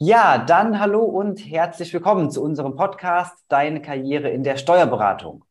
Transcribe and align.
Ja, 0.00 0.38
dann 0.38 0.78
hallo 0.78 1.02
und 1.02 1.40
herzlich 1.40 1.92
willkommen 1.92 2.30
zu 2.30 2.40
unserem 2.40 2.76
Podcast 2.76 3.34
Deine 3.48 3.82
Karriere 3.82 4.30
in 4.30 4.44
der 4.44 4.56
Steuerberatung. 4.56 5.44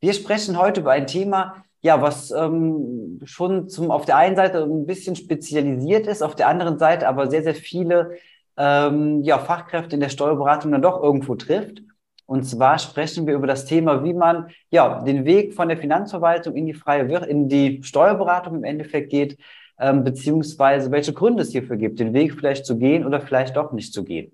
Wir 0.00 0.12
sprechen 0.12 0.58
heute 0.58 0.80
über 0.82 0.92
ein 0.92 1.06
Thema, 1.06 1.64
ja, 1.80 2.02
was 2.02 2.30
ähm, 2.30 3.18
schon 3.24 3.70
zum, 3.70 3.90
auf 3.90 4.04
der 4.04 4.18
einen 4.18 4.36
Seite 4.36 4.62
ein 4.62 4.84
bisschen 4.84 5.16
spezialisiert 5.16 6.06
ist, 6.06 6.22
auf 6.22 6.34
der 6.36 6.48
anderen 6.48 6.78
Seite 6.78 7.08
aber 7.08 7.30
sehr, 7.30 7.42
sehr 7.42 7.54
viele 7.54 8.18
ähm, 8.58 9.22
ja, 9.22 9.38
Fachkräfte 9.38 9.94
in 9.94 10.00
der 10.00 10.10
Steuerberatung 10.10 10.70
dann 10.70 10.82
doch 10.82 11.02
irgendwo 11.02 11.34
trifft. 11.34 11.80
Und 12.26 12.42
zwar 12.42 12.78
sprechen 12.78 13.26
wir 13.26 13.32
über 13.32 13.46
das 13.46 13.64
Thema, 13.64 14.04
wie 14.04 14.12
man 14.12 14.50
ja 14.68 15.00
den 15.02 15.24
Weg 15.24 15.54
von 15.54 15.68
der 15.68 15.78
Finanzverwaltung 15.78 16.56
in 16.56 16.66
die 16.66 16.74
freie 16.74 17.08
Wir 17.08 17.26
in 17.26 17.48
die 17.48 17.82
Steuerberatung 17.82 18.56
im 18.56 18.64
Endeffekt 18.64 19.08
geht, 19.08 19.38
ähm, 19.78 20.04
beziehungsweise 20.04 20.90
welche 20.90 21.12
Gründe 21.12 21.42
es 21.42 21.50
hierfür 21.50 21.76
gibt, 21.76 22.00
den 22.00 22.14
Weg 22.14 22.34
vielleicht 22.34 22.66
zu 22.66 22.78
gehen 22.78 23.06
oder 23.06 23.20
vielleicht 23.20 23.56
doch 23.56 23.72
nicht 23.72 23.92
zu 23.92 24.04
gehen. 24.04 24.32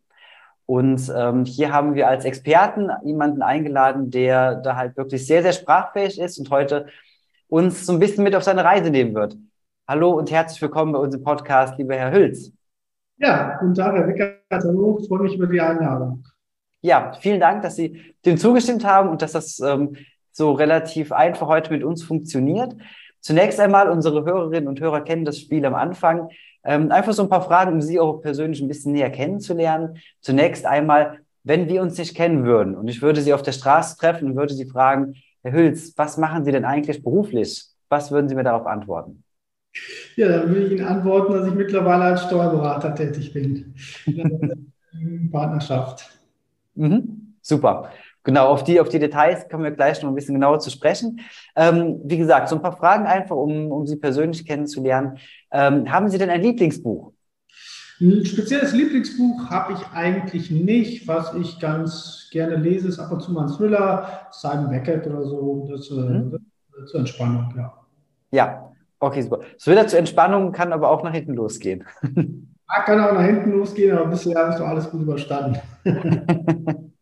Und 0.67 1.12
ähm, 1.14 1.44
hier 1.44 1.72
haben 1.72 1.94
wir 1.94 2.08
als 2.08 2.25
Experten 2.25 2.89
jemanden 3.04 3.43
eingeladen, 3.43 4.11
der 4.11 4.57
da 4.57 4.76
halt 4.76 4.96
wirklich 4.96 5.26
sehr, 5.26 5.43
sehr 5.43 5.53
sprachfähig 5.53 6.18
ist 6.18 6.39
und 6.39 6.50
heute 6.50 6.86
uns 7.48 7.84
so 7.84 7.93
ein 7.93 7.98
bisschen 7.98 8.25
mit 8.25 8.34
auf 8.34 8.43
seine 8.43 8.64
Reise 8.64 8.90
nehmen 8.90 9.14
wird. 9.14 9.36
Hallo 9.86 10.12
und 10.12 10.30
herzlich 10.30 10.62
willkommen 10.62 10.93
bei 10.93 10.98
unserem 10.98 11.22
Podcast, 11.22 11.76
lieber 11.76 11.95
Herr 11.95 12.12
Hülz. 12.12 12.50
Ja, 13.18 13.58
guten 13.61 13.75
Tag, 13.75 13.95
Herr 13.95 14.08
Wickert. 14.08 14.40
Hallo, 14.50 14.98
ich 15.00 15.08
freue 15.08 15.20
mich 15.20 15.34
über 15.34 15.46
die 15.46 15.61
Einladung. 15.61 16.25
Ja, 16.81 17.12
vielen 17.20 17.40
Dank, 17.40 17.62
dass 17.62 17.76
Sie 17.76 18.14
dem 18.25 18.39
zugestimmt 18.39 18.84
haben 18.84 19.11
und 19.11 19.20
dass 19.20 19.32
das 19.32 19.61
ähm, 19.61 19.96
so 20.32 20.53
relativ 20.53 21.12
einfach 21.12 21.46
heute 21.46 21.70
mit 21.72 21.84
uns 21.84 22.03
funktioniert. 22.03 22.75
Zunächst 23.24 23.58
einmal, 23.58 23.88
unsere 23.88 24.22
Hörerinnen 24.26 24.68
und 24.68 24.80
Hörer 24.80 25.00
kennen 25.00 25.24
das 25.24 25.40
Spiel 25.40 25.64
am 25.64 25.74
Anfang. 25.74 26.28
Ähm, 26.62 26.92
einfach 26.92 27.14
so 27.14 27.22
ein 27.22 27.30
paar 27.30 27.40
Fragen, 27.40 27.72
um 27.72 27.80
Sie 27.80 27.98
auch 27.98 28.20
persönlich 28.20 28.60
ein 28.60 28.68
bisschen 28.68 28.92
näher 28.92 29.08
kennenzulernen. 29.08 29.96
Zunächst 30.20 30.66
einmal, 30.66 31.20
wenn 31.42 31.66
wir 31.66 31.80
uns 31.80 31.96
nicht 31.96 32.14
kennen 32.14 32.44
würden 32.44 32.77
und 32.77 32.86
ich 32.86 33.00
würde 33.00 33.22
Sie 33.22 33.33
auf 33.33 33.41
der 33.41 33.53
Straße 33.53 33.97
treffen 33.97 34.28
und 34.28 34.36
würde 34.36 34.53
Sie 34.53 34.66
fragen, 34.66 35.14
Herr 35.42 35.53
Hülz, 35.53 35.94
was 35.97 36.19
machen 36.19 36.44
Sie 36.44 36.53
denn 36.53 36.66
eigentlich 36.66 37.03
beruflich? 37.03 37.64
Was 37.89 38.12
würden 38.12 38.28
Sie 38.28 38.34
mir 38.34 38.44
darauf 38.44 38.66
antworten? 38.66 39.25
Ja, 40.16 40.28
dann 40.28 40.50
würde 40.50 40.66
ich 40.66 40.72
Ihnen 40.72 40.84
antworten, 40.84 41.33
dass 41.33 41.48
ich 41.48 41.55
mittlerweile 41.55 42.05
als 42.05 42.25
Steuerberater 42.25 42.94
tätig 42.94 43.33
bin. 43.33 43.75
In 44.05 45.31
Partnerschaft. 45.33 46.11
Mhm, 46.75 47.36
super. 47.41 47.91
Genau, 48.25 48.47
auf 48.48 48.64
die, 48.64 48.80
auf 48.80 48.89
die 48.89 48.98
Details 48.98 49.48
kommen 49.50 49.64
wir 49.64 49.70
gleich 49.70 50.03
noch 50.03 50.08
ein 50.08 50.14
bisschen 50.14 50.34
genauer 50.34 50.58
zu 50.58 50.70
sprechen. 50.70 51.20
Ähm, 51.55 52.00
wie 52.05 52.17
gesagt, 52.17 52.48
so 52.48 52.56
ein 52.56 52.62
paar 52.62 52.77
Fragen 52.77 53.06
einfach, 53.06 53.36
um, 53.36 53.70
um 53.70 53.86
Sie 53.86 53.97
persönlich 53.97 54.47
kennenzulernen. 54.47 55.19
Ähm, 55.53 55.92
haben 55.92 56.08
Sie 56.08 56.16
denn 56.16 56.31
ein 56.31 56.41
Lieblingsbuch? 56.41 57.12
Ein 58.00 58.25
spezielles 58.25 58.72
Lieblingsbuch 58.72 59.50
habe 59.50 59.75
ich 59.75 59.86
eigentlich 59.92 60.50
nicht. 60.50 61.06
Was 61.06 61.34
ich 61.34 61.61
ganz 61.61 62.28
gerne 62.33 62.56
lese, 62.56 62.89
ist 62.89 62.98
ab 62.98 63.12
und 63.12 63.20
zu 63.20 63.31
mal 63.31 63.47
ein 63.47 63.53
Thriller, 63.53 64.27
Simon 64.33 64.70
Beckett 64.70 65.06
oder 65.06 65.25
so. 65.25 65.69
Das, 65.70 65.91
äh, 65.91 65.94
mhm. 65.94 66.31
das, 66.33 66.91
zur 66.91 67.00
Entspannung, 67.00 67.53
ja. 67.56 67.75
Ja, 68.33 68.72
okay, 69.00 69.20
super. 69.20 69.41
Thriller 69.62 69.86
zur 69.86 69.98
Entspannung 69.98 70.50
kann 70.50 70.72
aber 70.72 70.91
auch 70.91 71.05
nach 71.05 71.12
hinten 71.12 71.34
losgehen. 71.34 71.84
Kann 72.86 72.98
auch 72.98 73.12
nach 73.12 73.22
hinten 73.22 73.53
losgehen, 73.53 73.97
aber 73.97 74.06
bisher 74.09 74.36
habe 74.36 74.50
ich 74.50 74.56
doch 74.56 74.66
alles 74.66 74.91
gut 74.91 75.03
überstanden. 75.03 75.61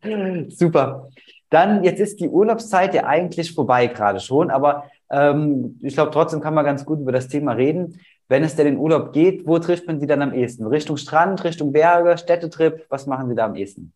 Super. 0.49 1.09
Dann, 1.49 1.83
jetzt 1.83 1.99
ist 1.99 2.19
die 2.19 2.29
Urlaubszeit 2.29 2.93
ja 2.95 3.05
eigentlich 3.05 3.53
vorbei 3.53 3.87
gerade 3.87 4.19
schon, 4.19 4.49
aber 4.49 4.85
ähm, 5.11 5.79
ich 5.81 5.93
glaube, 5.93 6.11
trotzdem 6.11 6.41
kann 6.41 6.55
man 6.55 6.65
ganz 6.65 6.83
gut 6.83 6.99
über 6.99 7.11
das 7.11 7.27
Thema 7.27 7.51
reden. 7.51 7.99
Wenn 8.27 8.43
es 8.43 8.55
denn 8.55 8.65
in 8.65 8.77
Urlaub 8.77 9.13
geht, 9.13 9.45
wo 9.45 9.59
trifft 9.59 9.85
man 9.85 9.99
Sie 9.99 10.07
dann 10.07 10.23
am 10.23 10.33
ehesten? 10.33 10.65
Richtung 10.65 10.97
Strand, 10.97 11.43
Richtung 11.43 11.71
Berge, 11.71 12.17
Städtetrip? 12.17 12.85
Was 12.89 13.05
machen 13.05 13.29
Sie 13.29 13.35
da 13.35 13.45
am 13.45 13.55
ehesten? 13.55 13.93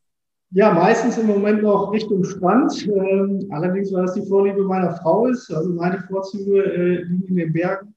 Ja, 0.52 0.72
meistens 0.72 1.18
im 1.18 1.28
Moment 1.28 1.64
noch 1.64 1.92
Richtung 1.92 2.24
Strand. 2.24 2.88
Ähm, 2.88 3.48
allerdings, 3.50 3.92
weil 3.92 4.04
das 4.04 4.14
die 4.14 4.26
Vorliebe 4.26 4.64
meiner 4.64 4.96
Frau 4.98 5.26
ist. 5.26 5.52
Also 5.52 5.72
meine 5.72 6.00
Vorzüge 6.02 6.64
äh, 6.64 7.04
liegen 7.04 7.28
in 7.28 7.36
den 7.38 7.54
Bergen. 7.54 7.96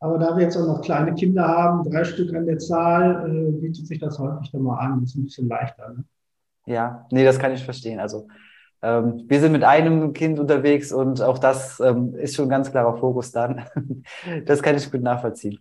Aber 0.00 0.18
da 0.18 0.36
wir 0.36 0.44
jetzt 0.44 0.56
auch 0.56 0.66
noch 0.66 0.82
kleine 0.82 1.14
Kinder 1.14 1.46
haben, 1.46 1.90
drei 1.90 2.04
Stück 2.04 2.32
an 2.34 2.46
der 2.46 2.58
Zahl, 2.58 3.28
äh, 3.28 3.52
bietet 3.60 3.86
sich 3.86 3.98
das 3.98 4.18
häufig 4.18 4.50
dann 4.52 4.62
mal 4.62 4.78
an. 4.78 5.00
Das 5.00 5.10
ist 5.10 5.16
ein 5.16 5.24
bisschen 5.24 5.48
leichter. 5.48 5.94
Ne? 5.94 6.04
Ja, 6.66 7.06
nee, 7.10 7.24
das 7.24 7.38
kann 7.38 7.52
ich 7.52 7.64
verstehen. 7.64 8.00
Also 8.00 8.28
ähm, 8.82 9.24
wir 9.26 9.40
sind 9.40 9.52
mit 9.52 9.64
einem 9.64 10.12
Kind 10.12 10.38
unterwegs 10.38 10.92
und 10.92 11.20
auch 11.22 11.38
das 11.38 11.80
ähm, 11.80 12.14
ist 12.14 12.36
schon 12.36 12.46
ein 12.46 12.50
ganz 12.50 12.70
klarer 12.70 12.96
Fokus 12.96 13.32
dann. 13.32 13.64
das 14.46 14.62
kann 14.62 14.76
ich 14.76 14.90
gut 14.90 15.02
nachvollziehen. 15.02 15.58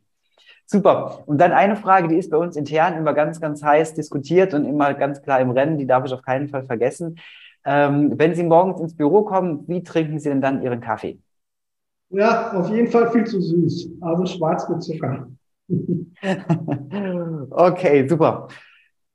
Super. 0.65 1.23
Und 1.25 1.39
dann 1.39 1.51
eine 1.51 1.75
Frage, 1.75 2.07
die 2.07 2.17
ist 2.17 2.31
bei 2.31 2.37
uns 2.37 2.55
intern 2.55 2.97
immer 2.97 3.13
ganz, 3.13 3.41
ganz 3.41 3.61
heiß 3.63 3.95
diskutiert 3.95 4.53
und 4.53 4.65
immer 4.65 4.93
ganz 4.93 5.21
klar 5.21 5.39
im 5.39 5.51
Rennen, 5.51 5.77
die 5.77 5.85
darf 5.85 6.05
ich 6.05 6.13
auf 6.13 6.21
keinen 6.21 6.47
Fall 6.47 6.63
vergessen. 6.63 7.17
Ähm, 7.65 8.13
wenn 8.17 8.33
Sie 8.35 8.43
morgens 8.43 8.79
ins 8.81 8.95
Büro 8.95 9.23
kommen, 9.23 9.67
wie 9.67 9.83
trinken 9.83 10.19
Sie 10.19 10.29
denn 10.29 10.41
dann 10.41 10.61
Ihren 10.61 10.81
Kaffee? 10.81 11.19
Ja, 12.09 12.53
auf 12.53 12.69
jeden 12.69 12.87
Fall 12.87 13.11
viel 13.11 13.25
zu 13.25 13.41
süß. 13.41 13.89
Also 14.01 14.25
schwarz 14.25 14.67
mit 14.69 14.83
Zucker. 14.83 15.27
okay, 17.51 18.07
super. 18.07 18.47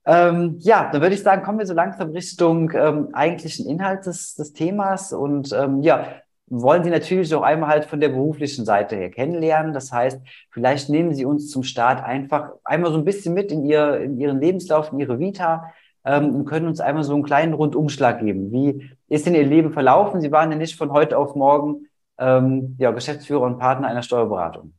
Ähm, 0.09 0.55
ja, 0.61 0.89
dann 0.91 1.03
würde 1.03 1.13
ich 1.13 1.21
sagen, 1.21 1.43
kommen 1.43 1.59
wir 1.59 1.67
so 1.67 1.75
langsam 1.75 2.09
Richtung 2.09 2.71
ähm, 2.73 3.09
eigentlichen 3.13 3.69
Inhalt 3.69 4.07
des, 4.07 4.33
des 4.33 4.53
Themas 4.53 5.13
und 5.13 5.53
ähm, 5.53 5.83
ja, 5.83 6.03
wollen 6.47 6.83
Sie 6.83 6.89
natürlich 6.89 7.33
auch 7.35 7.43
einmal 7.43 7.69
halt 7.69 7.85
von 7.85 7.99
der 7.99 8.09
beruflichen 8.09 8.65
Seite 8.65 8.95
her 8.95 9.11
kennenlernen. 9.11 9.71
Das 9.71 9.91
heißt, 9.91 10.19
vielleicht 10.49 10.89
nehmen 10.89 11.13
Sie 11.13 11.25
uns 11.25 11.51
zum 11.51 11.61
Start 11.61 12.03
einfach 12.03 12.53
einmal 12.63 12.91
so 12.91 12.97
ein 12.97 13.05
bisschen 13.05 13.35
mit 13.35 13.51
in, 13.51 13.63
Ihr, 13.63 13.97
in 13.99 14.19
Ihren 14.19 14.41
Lebenslauf, 14.41 14.91
in 14.91 14.99
Ihre 14.99 15.19
Vita 15.19 15.71
ähm, 16.03 16.35
und 16.35 16.45
können 16.45 16.65
uns 16.65 16.79
einmal 16.79 17.03
so 17.03 17.13
einen 17.13 17.21
kleinen 17.21 17.53
Rundumschlag 17.53 18.19
geben. 18.19 18.51
Wie 18.51 18.89
ist 19.09 19.27
denn 19.27 19.35
Ihr 19.35 19.45
Leben 19.45 19.71
verlaufen? 19.73 20.21
Sie 20.21 20.31
waren 20.31 20.51
ja 20.51 20.57
nicht 20.57 20.75
von 20.75 20.91
heute 20.91 21.19
auf 21.19 21.35
morgen 21.35 21.85
ähm, 22.17 22.75
ja, 22.79 22.89
Geschäftsführer 22.89 23.43
und 23.43 23.59
Partner 23.59 23.87
einer 23.87 24.01
Steuerberatung. 24.01 24.73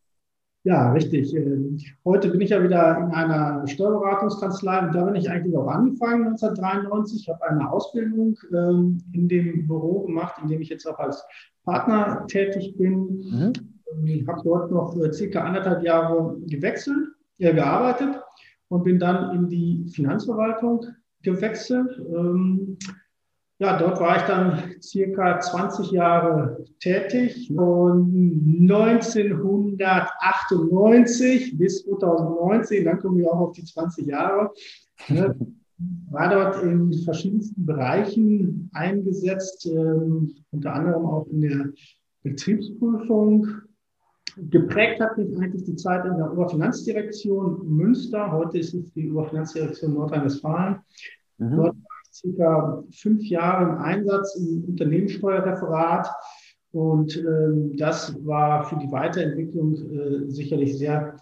Ja, 0.63 0.93
richtig. 0.93 1.35
Ähm, 1.35 1.79
heute 2.05 2.29
bin 2.29 2.43
ich 2.43 2.51
ja 2.51 2.63
wieder 2.63 2.99
in 2.99 3.11
einer 3.13 3.67
Steuerberatungskanzlei 3.67 4.87
und 4.87 4.95
da 4.95 5.05
bin 5.05 5.15
ich 5.15 5.31
eigentlich 5.31 5.57
auch 5.57 5.69
angefangen 5.69 6.27
1993. 6.29 7.23
Ich 7.23 7.29
habe 7.31 7.49
eine 7.49 7.71
Ausbildung 7.73 8.37
ähm, 8.53 8.99
in 9.13 9.27
dem 9.27 9.67
Büro 9.67 10.03
gemacht, 10.03 10.35
in 10.43 10.49
dem 10.49 10.61
ich 10.61 10.69
jetzt 10.69 10.87
auch 10.87 10.99
als 10.99 11.25
Partner 11.65 12.27
tätig 12.27 12.77
bin. 12.77 13.07
Mhm. 13.31 13.53
Ich 14.05 14.29
habe 14.29 14.43
dort 14.45 14.71
noch 14.71 14.95
circa 15.13 15.45
anderthalb 15.45 15.83
Jahre 15.83 16.37
gewechselt, 16.47 17.09
äh, 17.39 17.55
gearbeitet 17.55 18.21
und 18.69 18.85
bin 18.85 18.99
dann 18.99 19.35
in 19.35 19.49
die 19.49 19.87
Finanzverwaltung 19.95 20.85
gewechselt. 21.23 21.99
Ja, 23.61 23.77
dort 23.77 24.01
war 24.01 24.17
ich 24.17 24.23
dann 24.23 24.75
circa 24.81 25.39
20 25.39 25.91
Jahre 25.91 26.65
tätig. 26.81 27.53
Von 27.55 28.11
1998 28.63 31.59
bis 31.59 31.85
2019, 31.85 32.87
dann 32.87 32.99
kommen 32.99 33.19
wir 33.19 33.31
auch 33.31 33.49
auf 33.49 33.53
die 33.53 33.65
20 33.65 34.07
Jahre, 34.07 34.51
ne, 35.09 35.37
war 36.11 36.31
dort 36.31 36.63
in 36.63 36.91
verschiedensten 37.05 37.67
Bereichen 37.67 38.71
eingesetzt, 38.73 39.67
ähm, 39.67 40.33
unter 40.53 40.73
anderem 40.73 41.05
auch 41.05 41.27
in 41.27 41.43
der 41.43 41.69
Betriebsprüfung. 42.23 43.47
Geprägt 44.49 45.03
hat 45.03 45.19
mich 45.19 45.37
eigentlich 45.37 45.65
die 45.65 45.77
Zeit 45.77 46.07
in 46.07 46.17
der 46.17 46.33
Oberfinanzdirektion 46.33 47.69
Münster. 47.69 48.33
Heute 48.33 48.57
ist 48.59 48.73
es 48.73 48.91
die 48.95 49.11
Oberfinanzdirektion 49.11 49.93
Nordrhein-Westfalen. 49.93 50.79
Mhm. 51.37 51.57
Dort 51.57 51.77
circa 52.13 52.83
fünf 52.91 53.25
Jahre 53.25 53.71
im 53.71 53.79
Einsatz 53.79 54.37
im 54.37 54.65
Unternehmenssteuerreferat. 54.69 56.09
Und 56.73 57.17
ähm, 57.17 57.77
das 57.77 58.15
war 58.25 58.65
für 58.65 58.77
die 58.77 58.91
Weiterentwicklung 58.93 59.75
äh, 59.75 60.31
sicherlich 60.31 60.79
sehr 60.79 61.17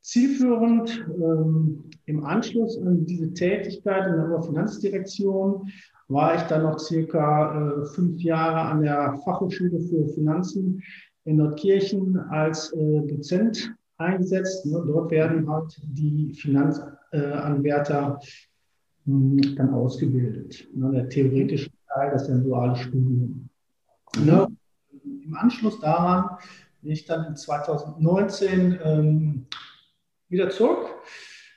zielführend. 0.00 1.06
Ähm, 1.14 1.84
Im 2.06 2.24
Anschluss 2.24 2.78
an 2.78 3.04
diese 3.04 3.32
Tätigkeit 3.34 4.06
in 4.08 4.16
der 4.16 4.42
Finanzdirektion 4.42 5.68
war 6.08 6.34
ich 6.34 6.42
dann 6.42 6.62
noch 6.62 6.78
circa 6.78 7.82
äh, 7.82 7.84
fünf 7.94 8.20
Jahre 8.22 8.60
an 8.60 8.82
der 8.82 9.20
Fachhochschule 9.24 9.78
für 9.80 10.08
Finanzen 10.08 10.82
in 11.24 11.36
Nordkirchen 11.36 12.18
als 12.30 12.72
äh, 12.72 13.06
Dozent 13.06 13.74
eingesetzt. 13.98 14.64
Ne, 14.66 14.82
dort 14.86 15.10
werden 15.10 15.48
halt 15.50 15.78
die 15.82 16.32
Finanzanwärter 16.32 18.18
dann 19.08 19.72
ausgebildet. 19.72 20.68
Ne, 20.74 20.90
der 20.92 21.08
theoretische 21.08 21.70
Teil, 21.94 22.10
das 22.10 22.24
ist 22.24 22.30
ein 22.30 22.44
duales 22.44 22.80
Studium. 22.80 23.48
Ne, 24.24 24.48
Im 25.02 25.34
Anschluss 25.34 25.80
daran 25.80 26.36
bin 26.82 26.92
ich 26.92 27.06
dann 27.06 27.24
in 27.26 27.36
2019 27.36 28.78
ähm, 28.84 29.46
wieder 30.28 30.50
zurück 30.50 30.90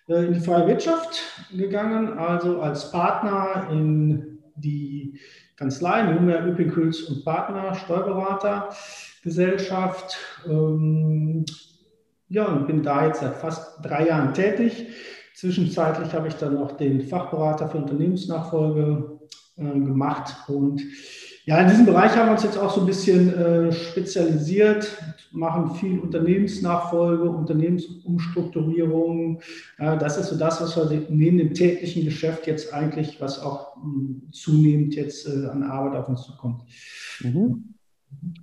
äh, 0.07 0.25
in 0.25 0.33
die 0.33 0.39
freie 0.39 0.65
Wirtschaft 0.67 1.21
gegangen, 1.55 2.17
also 2.17 2.59
als 2.61 2.91
Partner 2.91 3.67
in 3.71 4.39
die 4.55 5.19
Kanzlei, 5.57 6.03
nunmehr 6.03 6.47
Üpping-Külz 6.47 7.01
und 7.03 7.23
Partner, 7.25 7.75
Steuerberatergesellschaft. 7.75 10.17
Ähm, 10.47 11.43
ja, 12.29 12.45
und 12.45 12.67
bin 12.67 12.81
da 12.81 13.07
jetzt 13.07 13.19
seit 13.19 13.35
fast 13.35 13.85
drei 13.85 14.07
Jahren 14.07 14.33
tätig 14.33 14.87
Zwischenzeitlich 15.35 16.13
habe 16.13 16.27
ich 16.27 16.35
dann 16.35 16.55
noch 16.55 16.73
den 16.73 17.01
Fachberater 17.01 17.69
für 17.69 17.77
Unternehmensnachfolge 17.77 19.19
äh, 19.57 19.63
gemacht 19.63 20.35
und 20.47 20.81
ja, 21.45 21.59
in 21.59 21.69
diesem 21.69 21.87
Bereich 21.87 22.15
haben 22.15 22.27
wir 22.27 22.33
uns 22.33 22.43
jetzt 22.43 22.57
auch 22.57 22.71
so 22.71 22.81
ein 22.81 22.85
bisschen 22.85 23.33
äh, 23.33 23.71
spezialisiert, 23.71 24.95
machen 25.31 25.73
viel 25.75 25.97
Unternehmensnachfolge, 25.99 27.23
Unternehmensumstrukturierung. 27.23 29.41
Äh, 29.79 29.97
das 29.97 30.17
ist 30.17 30.27
so 30.27 30.37
das, 30.37 30.61
was 30.61 30.77
wir 30.77 31.07
neben 31.09 31.39
dem 31.39 31.55
täglichen 31.55 32.05
Geschäft 32.05 32.45
jetzt 32.45 32.71
eigentlich, 32.73 33.19
was 33.19 33.39
auch 33.39 33.75
mh, 33.77 33.83
hm, 33.83 34.21
zunehmend 34.31 34.93
jetzt 34.93 35.27
äh, 35.27 35.47
an 35.47 35.63
Arbeit 35.63 35.99
auf 35.99 36.09
uns 36.09 36.21
zukommt. 36.21 36.61
Mhm. 37.21 37.73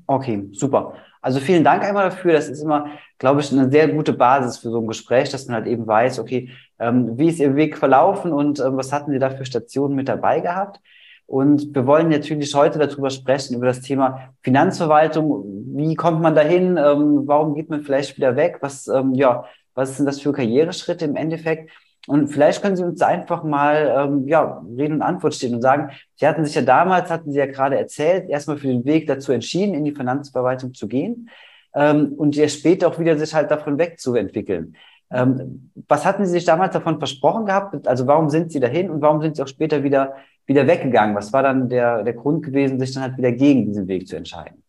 Okay, 0.06 0.49
super. 0.52 0.94
Also 1.20 1.41
vielen 1.41 1.65
Dank 1.65 1.82
einmal 1.82 2.05
dafür. 2.11 2.32
Das 2.32 2.49
ist 2.49 2.62
immer, 2.62 2.87
glaube 3.19 3.41
ich, 3.41 3.53
eine 3.53 3.70
sehr 3.70 3.88
gute 3.88 4.12
Basis 4.12 4.59
für 4.59 4.70
so 4.70 4.81
ein 4.81 4.87
Gespräch, 4.87 5.31
dass 5.31 5.47
man 5.47 5.56
halt 5.56 5.67
eben 5.67 5.87
weiß, 5.87 6.19
okay, 6.19 6.50
ähm, 6.79 7.19
wie 7.19 7.29
ist 7.29 7.41
Ihr 7.41 7.56
Weg 7.56 7.76
verlaufen 7.76 8.32
und 8.32 8.61
ähm, 8.61 8.76
was 8.76 8.93
hatten 8.93 9.11
Sie 9.11 9.19
da 9.19 9.31
für 9.31 9.44
Stationen 9.44 9.94
mit 9.94 10.09
dabei 10.09 10.41
gehabt? 10.41 10.81
Und 11.26 11.75
wir 11.75 11.87
wollen 11.87 12.09
natürlich 12.09 12.55
heute 12.55 12.79
darüber 12.79 13.11
sprechen, 13.11 13.55
über 13.55 13.67
das 13.67 13.82
Thema 13.82 14.32
Finanzverwaltung. 14.43 15.44
Wie 15.76 15.94
kommt 15.94 16.23
man 16.23 16.35
dahin? 16.35 16.79
Ähm, 16.79 17.25
warum 17.26 17.55
geht 17.55 17.69
man 17.69 17.82
vielleicht 17.82 18.17
wieder 18.17 18.35
weg? 18.37 18.59
Was, 18.61 18.88
ähm, 18.88 19.12
ja, 19.15 19.44
was 19.75 19.97
sind 19.97 20.06
das 20.06 20.20
für 20.20 20.32
Karriereschritte 20.32 21.05
im 21.05 21.17
Endeffekt? 21.17 21.70
Und 22.06 22.28
vielleicht 22.28 22.62
können 22.62 22.76
Sie 22.76 22.84
uns 22.84 23.02
einfach 23.02 23.44
mal 23.44 23.94
ähm, 23.98 24.28
ja, 24.28 24.62
Rede 24.76 24.94
und 24.94 25.02
Antwort 25.02 25.34
stehen 25.34 25.54
und 25.54 25.62
sagen, 25.62 25.90
Sie 26.14 26.26
hatten 26.26 26.44
sich 26.44 26.54
ja 26.54 26.62
damals, 26.62 27.10
hatten 27.10 27.32
Sie 27.32 27.38
ja 27.38 27.46
gerade 27.46 27.78
erzählt, 27.78 28.28
erstmal 28.30 28.56
für 28.56 28.68
den 28.68 28.84
Weg 28.84 29.06
dazu 29.06 29.32
entschieden, 29.32 29.74
in 29.74 29.84
die 29.84 29.94
Finanzverwaltung 29.94 30.72
zu 30.72 30.88
gehen 30.88 31.28
ähm, 31.74 32.14
und 32.16 32.34
ja 32.36 32.48
später 32.48 32.88
auch 32.88 32.98
wieder 32.98 33.18
sich 33.18 33.34
halt 33.34 33.50
davon 33.50 33.78
wegzuentwickeln. 33.78 34.76
Ähm, 35.10 35.70
was 35.88 36.06
hatten 36.06 36.24
Sie 36.24 36.32
sich 36.32 36.44
damals 36.44 36.72
davon 36.72 36.98
versprochen 36.98 37.46
gehabt? 37.46 37.86
Also 37.86 38.06
warum 38.06 38.30
sind 38.30 38.52
Sie 38.52 38.60
dahin 38.60 38.90
und 38.90 39.02
warum 39.02 39.20
sind 39.20 39.36
Sie 39.36 39.42
auch 39.42 39.48
später 39.48 39.82
wieder 39.82 40.14
wieder 40.48 40.66
weggegangen? 40.66 41.14
Was 41.14 41.32
war 41.32 41.42
dann 41.42 41.68
der, 41.68 42.02
der 42.02 42.14
Grund 42.14 42.44
gewesen, 42.44 42.80
sich 42.80 42.92
dann 42.92 43.04
halt 43.04 43.18
wieder 43.18 43.30
gegen 43.32 43.66
diesen 43.66 43.86
Weg 43.86 44.08
zu 44.08 44.16
entscheiden? 44.16 44.62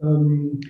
Ähm, 0.00 0.60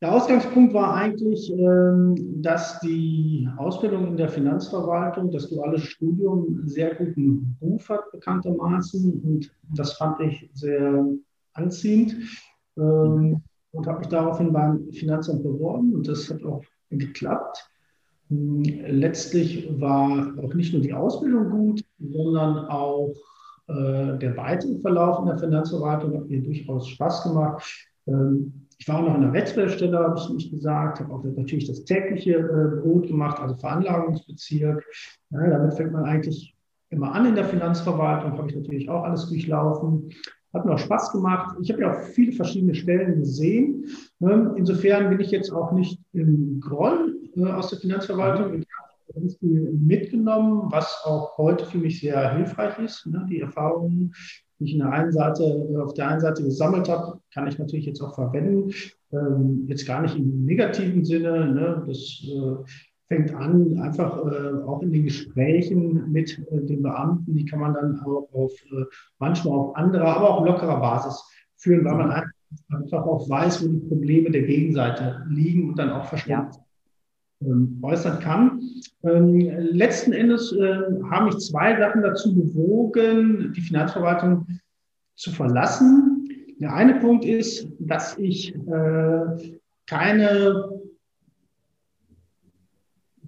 der 0.00 0.12
Ausgangspunkt 0.12 0.72
war 0.72 0.94
eigentlich, 0.94 1.52
ähm, 1.52 2.14
dass 2.42 2.80
die 2.80 3.46
Ausbildung 3.58 4.08
in 4.08 4.16
der 4.16 4.28
Finanzverwaltung, 4.28 5.30
das 5.30 5.50
duale 5.50 5.78
Studium, 5.78 6.62
sehr 6.64 6.94
guten 6.94 7.56
Ruf 7.60 7.88
hat, 7.90 8.10
bekanntermaßen. 8.12 9.20
Und 9.22 9.52
das 9.74 9.92
fand 9.94 10.20
ich 10.20 10.50
sehr 10.54 11.06
anziehend. 11.52 12.16
Ähm, 12.78 13.42
und 13.72 13.86
habe 13.86 14.00
mich 14.00 14.08
daraufhin 14.08 14.52
beim 14.52 14.90
Finanzamt 14.92 15.42
beworben 15.42 15.94
und 15.94 16.08
das 16.08 16.28
hat 16.30 16.42
auch 16.44 16.64
geklappt. 16.90 17.70
Ähm, 18.30 18.62
letztlich 18.62 19.68
war 19.80 20.32
auch 20.42 20.54
nicht 20.54 20.72
nur 20.72 20.82
die 20.82 20.94
Ausbildung 20.94 21.50
gut, 21.50 21.84
sondern 21.98 22.66
auch 22.66 23.14
äh, 23.68 24.18
der 24.18 24.36
weitere 24.36 24.78
Verlauf 24.78 25.20
in 25.20 25.26
der 25.26 25.38
Finanzverwaltung 25.38 26.14
hat 26.14 26.28
mir 26.28 26.42
durchaus 26.42 26.88
Spaß 26.88 27.24
gemacht. 27.24 27.62
Ich 28.80 28.88
war 28.88 28.98
auch 28.98 29.08
noch 29.08 29.14
in 29.14 29.20
der 29.20 29.32
Rechtsbehörde, 29.32 29.98
habe 29.98 30.18
ich 30.18 30.30
nicht 30.30 30.50
gesagt, 30.50 31.00
habe 31.00 31.12
auch 31.12 31.22
natürlich 31.22 31.66
das 31.66 31.84
tägliche 31.84 32.36
äh, 32.36 32.80
Brot 32.80 33.08
gemacht, 33.08 33.38
also 33.38 33.54
Veranlagungsbezirk. 33.54 34.82
damit 35.30 35.74
fängt 35.74 35.92
man 35.92 36.04
eigentlich 36.04 36.56
immer 36.88 37.12
an 37.12 37.26
in 37.26 37.34
der 37.34 37.44
Finanzverwaltung, 37.44 38.38
habe 38.38 38.48
ich 38.48 38.56
natürlich 38.56 38.88
auch 38.88 39.04
alles 39.04 39.28
durchlaufen. 39.28 40.10
Hat 40.54 40.64
mir 40.64 40.72
auch 40.72 40.78
Spaß 40.78 41.12
gemacht. 41.12 41.56
Ich 41.60 41.70
habe 41.70 41.82
ja 41.82 41.92
auch 41.92 42.00
viele 42.00 42.32
verschiedene 42.32 42.74
Stellen 42.74 43.20
gesehen. 43.20 43.84
Ähm, 44.20 44.54
insofern 44.56 45.10
bin 45.10 45.20
ich 45.20 45.30
jetzt 45.30 45.52
auch 45.52 45.72
nicht 45.72 46.00
im 46.12 46.58
Groll 46.60 47.16
äh, 47.36 47.44
aus 47.44 47.70
der 47.70 47.78
Finanzverwaltung. 47.78 48.54
Ich 48.54 48.66
ganz 49.14 49.36
viel 49.36 49.72
mitgenommen, 49.72 50.70
was 50.70 51.02
auch 51.04 51.36
heute 51.36 51.66
für 51.66 51.78
mich 51.78 52.00
sehr 52.00 52.34
hilfreich 52.34 52.78
ist. 52.78 53.06
Ne? 53.06 53.26
Die 53.28 53.40
Erfahrungen, 53.40 54.14
die 54.60 54.66
ich 54.66 54.72
in 54.74 54.80
der 54.80 54.92
einen 54.92 55.12
Seite, 55.12 55.68
auf 55.82 55.94
der 55.94 56.08
einen 56.08 56.20
Seite 56.20 56.44
gesammelt 56.44 56.88
habe, 56.88 57.18
kann 57.32 57.48
ich 57.48 57.58
natürlich 57.58 57.86
jetzt 57.86 58.00
auch 58.00 58.14
verwenden. 58.14 58.72
Ähm, 59.12 59.64
jetzt 59.66 59.86
gar 59.86 60.02
nicht 60.02 60.16
im 60.16 60.44
negativen 60.44 61.04
Sinne. 61.04 61.52
Ne? 61.52 61.82
Das 61.86 62.22
äh, 62.24 62.56
fängt 63.08 63.34
an, 63.34 63.80
einfach 63.80 64.18
äh, 64.24 64.62
auch 64.64 64.82
in 64.82 64.92
den 64.92 65.04
Gesprächen 65.04 66.12
mit 66.12 66.38
äh, 66.50 66.60
den 66.60 66.82
Beamten, 66.82 67.34
die 67.34 67.44
kann 67.44 67.58
man 67.58 67.74
dann 67.74 68.00
auch 68.00 68.28
auf 68.32 68.52
äh, 68.70 68.84
manchmal 69.18 69.58
auf 69.58 69.76
anderer, 69.76 70.16
aber 70.16 70.30
auch 70.30 70.46
lockerer 70.46 70.78
Basis 70.78 71.24
führen, 71.56 71.84
weil 71.84 71.96
man 71.96 72.22
einfach 72.68 73.04
auch 73.04 73.28
weiß, 73.28 73.64
wo 73.64 73.68
die 73.68 73.88
Probleme 73.88 74.30
der 74.30 74.42
Gegenseite 74.42 75.24
liegen 75.28 75.70
und 75.70 75.78
dann 75.78 75.90
auch 75.90 76.04
versteht. 76.04 76.30
Ja 76.30 76.50
äußern 77.82 78.20
kann. 78.20 78.60
Ähm, 79.02 79.40
letzten 79.40 80.12
Endes 80.12 80.52
äh, 80.52 80.78
haben 81.10 81.26
mich 81.26 81.38
zwei 81.38 81.78
Sachen 81.78 82.02
dazu 82.02 82.34
bewogen, 82.34 83.52
die 83.56 83.60
Finanzverwaltung 83.60 84.46
zu 85.16 85.30
verlassen. 85.30 86.28
Der 86.58 86.74
eine 86.74 86.96
Punkt 86.96 87.24
ist, 87.24 87.68
dass 87.78 88.18
ich 88.18 88.54
äh, 88.54 89.56
keine 89.86 90.80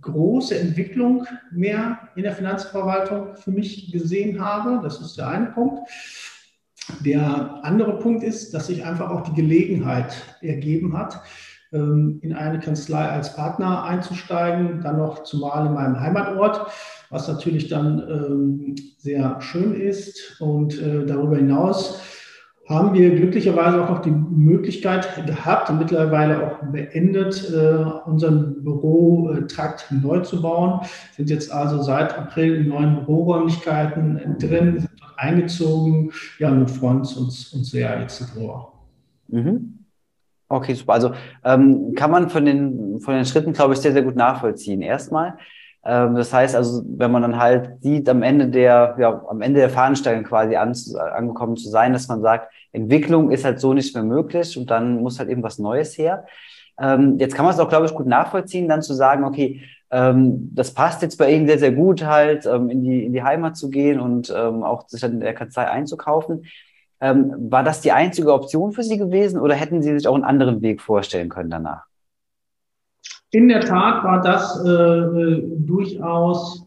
große 0.03 0.58
Entwicklung 0.58 1.26
mehr 1.50 2.08
in 2.17 2.25
der 2.25 2.32
Finanzverwaltung 2.32 3.37
für 3.37 3.53
mich 3.53 3.91
gesehen 3.93 4.44
habe. 4.44 4.81
Das 4.82 5.00
ist 5.00 5.17
der 5.17 5.29
eine 5.29 5.47
Punkt. 5.47 5.88
Der 7.05 7.61
andere 7.62 7.99
Punkt 8.00 8.23
ist, 8.25 8.53
dass 8.53 8.67
sich 8.67 8.85
einfach 8.85 9.11
auch 9.11 9.23
die 9.23 9.35
Gelegenheit 9.41 10.12
ergeben 10.41 10.97
hat, 10.99 11.23
ähm, 11.23 11.51
in 11.72 12.34
eine 12.34 12.60
Kanzlei 12.60 13.08
als 13.08 13.34
Partner 13.34 13.84
einzusteigen, 13.84 14.80
dann 14.82 14.98
noch 14.98 15.22
zumal 15.24 15.66
in 15.66 15.74
meinem 15.74 15.98
Heimatort, 15.98 16.66
was 17.10 17.28
natürlich 17.28 17.69
dann 17.69 17.98
ähm, 18.00 18.74
sehr 18.98 19.40
schön 19.40 19.74
ist. 19.74 20.40
Und 20.40 20.80
äh, 20.80 21.06
darüber 21.06 21.36
hinaus 21.36 22.00
haben 22.69 22.94
wir 22.94 23.14
glücklicherweise 23.14 23.82
auch 23.82 23.90
noch 23.90 24.02
die 24.02 24.10
Möglichkeit 24.10 25.26
gehabt 25.26 25.70
mittlerweile 25.78 26.46
auch 26.46 26.58
beendet, 26.70 27.52
äh, 27.52 27.84
unseren 28.08 28.62
Bürotrakt 28.62 29.90
neu 29.90 30.20
zu 30.20 30.40
bauen. 30.40 30.80
Sind 31.16 31.30
jetzt 31.30 31.50
also 31.52 31.82
seit 31.82 32.16
April 32.16 32.54
in 32.54 32.69
neuen 32.69 32.96
Büroräumlichkeiten 32.96 34.36
drin, 34.38 34.80
sind 34.80 34.90
dort 35.00 35.19
eingezogen. 35.19 36.12
Ja, 36.38 36.50
und 36.50 36.70
freuen 36.70 36.98
uns, 36.98 37.52
uns 37.52 37.70
sehr 37.70 38.00
jetzt 38.00 38.24
darüber. 38.34 38.72
Mhm. 39.28 39.81
Okay, 40.52 40.75
super. 40.75 40.93
Also 40.93 41.12
ähm, 41.44 41.94
kann 41.94 42.10
man 42.10 42.28
von 42.28 42.44
den, 42.44 43.00
von 43.00 43.14
den 43.14 43.25
Schritten, 43.25 43.54
glaube 43.54 43.72
ich, 43.72 43.81
sehr, 43.81 43.93
sehr 43.93 44.02
gut 44.02 44.16
nachvollziehen. 44.16 44.82
Erstmal. 44.82 45.38
Ähm, 45.82 46.14
das 46.14 46.31
heißt 46.31 46.54
also, 46.54 46.82
wenn 46.87 47.10
man 47.10 47.22
dann 47.22 47.38
halt 47.38 47.82
sieht, 47.82 48.06
am 48.06 48.22
Ende 48.22 48.49
der, 48.49 48.94
ja, 48.99 49.25
am 49.28 49.41
Ende 49.41 49.60
der 49.60 49.70
Fahnenstange 49.70 50.22
quasi 50.24 50.56
an, 50.56 50.74
angekommen 51.15 51.56
zu 51.56 51.70
sein, 51.70 51.94
dass 51.94 52.06
man 52.08 52.20
sagt, 52.20 52.53
Entwicklung 52.70 53.31
ist 53.31 53.46
halt 53.46 53.60
so 53.60 53.72
nicht 53.72 53.94
mehr 53.94 54.05
möglich 54.05 54.58
und 54.58 54.70
dann 54.70 55.00
muss 55.03 55.19
halt 55.19 55.31
eben 55.31 55.43
was 55.43 55.58
Neues 55.58 55.96
her. 55.96 56.27
Ähm, 56.79 57.17
jetzt 57.19 57.34
kann 57.34 57.46
man 57.46 57.55
es 57.55 57.60
auch, 57.60 57.70
glaube 57.70 57.86
ich, 57.86 57.94
gut 57.94 58.06
nachvollziehen, 58.06 58.69
dann 58.69 58.82
zu 58.82 58.93
sagen, 58.93 59.24
okay, 59.24 59.62
ähm, 59.91 60.50
das 60.55 60.74
passt 60.74 61.00
jetzt 61.00 61.17
bei 61.17 61.32
Ihnen 61.32 61.46
sehr, 61.46 61.58
sehr 61.58 61.72
gut 61.72 62.05
halt, 62.05 62.44
ähm, 62.44 62.69
in, 62.69 62.82
die, 62.82 63.06
in 63.06 63.15
die 63.15 63.22
Heimat 63.22 63.56
zu 63.56 63.70
gehen 63.70 64.00
und 64.00 64.31
ähm, 64.36 64.65
auch 64.65 64.86
sich 64.86 65.00
dann 65.00 65.12
in 65.12 65.20
der 65.20 65.34
Kanzlei 65.34 65.70
einzukaufen. 65.70 66.44
Ähm, 67.03 67.35
war 67.51 67.65
das 67.65 67.81
die 67.81 67.91
einzige 67.91 68.32
Option 68.32 68.71
für 68.71 68.85
Sie 68.85 68.97
gewesen 68.97 69.41
oder 69.41 69.56
hätten 69.56 69.82
Sie 69.82 69.93
sich 69.93 70.06
auch 70.06 70.15
einen 70.15 70.23
anderen 70.23 70.63
Weg 70.63 70.81
vorstellen 70.81 71.29
können 71.29 71.51
danach? 71.51 71.85
In 73.32 73.49
der 73.49 73.61
Tat 73.61 74.05
war 74.05 74.21
das 74.21 74.65
äh, 74.65 75.43
durchaus 75.59 76.65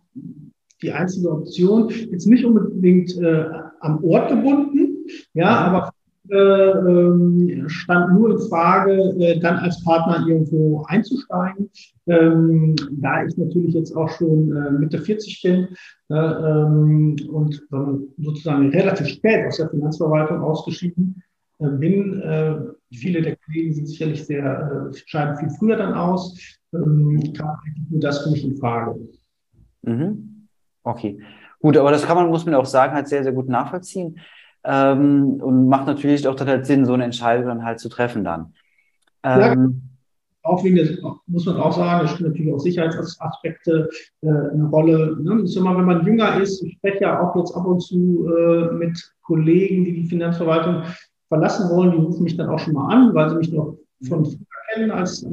die 0.81 0.91
einzige 0.91 1.31
Option. 1.31 1.89
Jetzt 1.89 2.27
nicht 2.27 2.43
unbedingt 2.43 3.17
äh, 3.17 3.45
am 3.79 4.03
Ort 4.03 4.29
gebunden, 4.29 5.05
ja, 5.33 5.47
aber 5.47 5.93
äh, 6.29 6.35
ähm, 6.35 7.65
stand 7.67 8.13
nur 8.13 8.31
in 8.31 8.39
Frage, 8.49 8.93
äh, 9.19 9.39
dann 9.39 9.57
als 9.57 9.83
Partner 9.83 10.25
irgendwo 10.27 10.83
einzusteigen. 10.87 11.69
Ähm, 12.07 12.75
da 12.91 13.25
ich 13.25 13.35
natürlich 13.37 13.73
jetzt 13.73 13.95
auch 13.95 14.09
schon 14.09 14.55
äh, 14.55 14.71
Mitte 14.71 14.99
40 14.99 15.41
bin 15.41 15.67
ähm, 16.09 17.15
und 17.31 17.61
sozusagen 18.17 18.69
relativ 18.69 19.07
spät 19.07 19.47
aus 19.47 19.57
der 19.57 19.69
Finanzverwaltung 19.69 20.41
ausgeschieden 20.41 21.21
bin, 21.57 22.21
viele 22.91 23.21
der 23.21 23.37
Kollegen 23.37 23.73
sind 23.73 23.87
sicherlich 23.87 24.25
sehr, 24.25 24.91
scheiden 25.05 25.37
viel 25.37 25.49
früher 25.57 25.77
dann 25.77 25.93
aus, 25.93 26.37
kam 26.73 26.83
eigentlich 26.83 27.89
nur 27.89 28.01
das 28.01 28.23
für 28.23 28.31
mich 28.31 28.43
in 28.43 28.57
Frage. 28.57 28.99
Mhm. 29.83 30.47
Okay. 30.83 31.17
Gut, 31.59 31.77
aber 31.77 31.91
das 31.91 32.05
kann 32.05 32.17
man, 32.17 32.27
muss 32.27 32.45
man 32.45 32.55
auch 32.55 32.65
sagen, 32.65 32.93
halt 32.93 33.07
sehr, 33.07 33.23
sehr 33.23 33.31
gut 33.31 33.47
nachvollziehen. 33.47 34.19
Ähm, 34.65 35.41
und 35.41 35.67
macht 35.67 35.87
natürlich 35.87 36.27
auch 36.27 36.39
halt 36.39 36.65
Sinn, 36.65 36.85
so 36.85 36.93
eine 36.93 37.05
Entscheidung 37.05 37.47
dann 37.47 37.65
halt 37.65 37.79
zu 37.79 37.89
treffen 37.89 38.23
dann. 38.23 38.53
Ähm, 39.23 39.39
ja, 39.39 40.49
auch 40.49 40.63
wegen 40.63 40.75
des, 40.75 41.01
muss 41.27 41.45
man 41.45 41.57
auch 41.57 41.75
sagen, 41.75 42.05
es 42.05 42.11
spielen 42.11 42.29
natürlich 42.31 42.53
auch 42.53 42.59
Sicherheitsaspekte 42.59 43.89
äh, 44.21 44.27
eine 44.27 44.69
Rolle. 44.69 45.17
Ne? 45.21 45.41
Das 45.41 45.51
ist 45.51 45.57
immer, 45.57 45.77
wenn 45.77 45.85
man 45.85 46.05
jünger 46.05 46.39
ist, 46.39 46.63
ich 46.63 46.73
spreche 46.77 47.01
ja 47.01 47.19
auch 47.19 47.35
jetzt 47.35 47.55
ab 47.55 47.65
und 47.65 47.79
zu 47.79 48.27
äh, 48.27 48.73
mit 48.73 48.97
Kollegen, 49.23 49.83
die 49.85 49.93
die 49.93 50.07
Finanzverwaltung 50.07 50.83
verlassen 51.27 51.69
wollen, 51.75 51.91
die 51.91 51.97
rufen 51.97 52.23
mich 52.23 52.37
dann 52.37 52.49
auch 52.49 52.59
schon 52.59 52.73
mal 52.73 52.93
an, 52.93 53.13
weil 53.13 53.29
sie 53.29 53.37
mich 53.37 53.51
noch 53.51 53.77
von 54.07 54.25
früher 54.25 54.37
kennen 54.73 54.91
als 54.91 55.23
äh, 55.23 55.29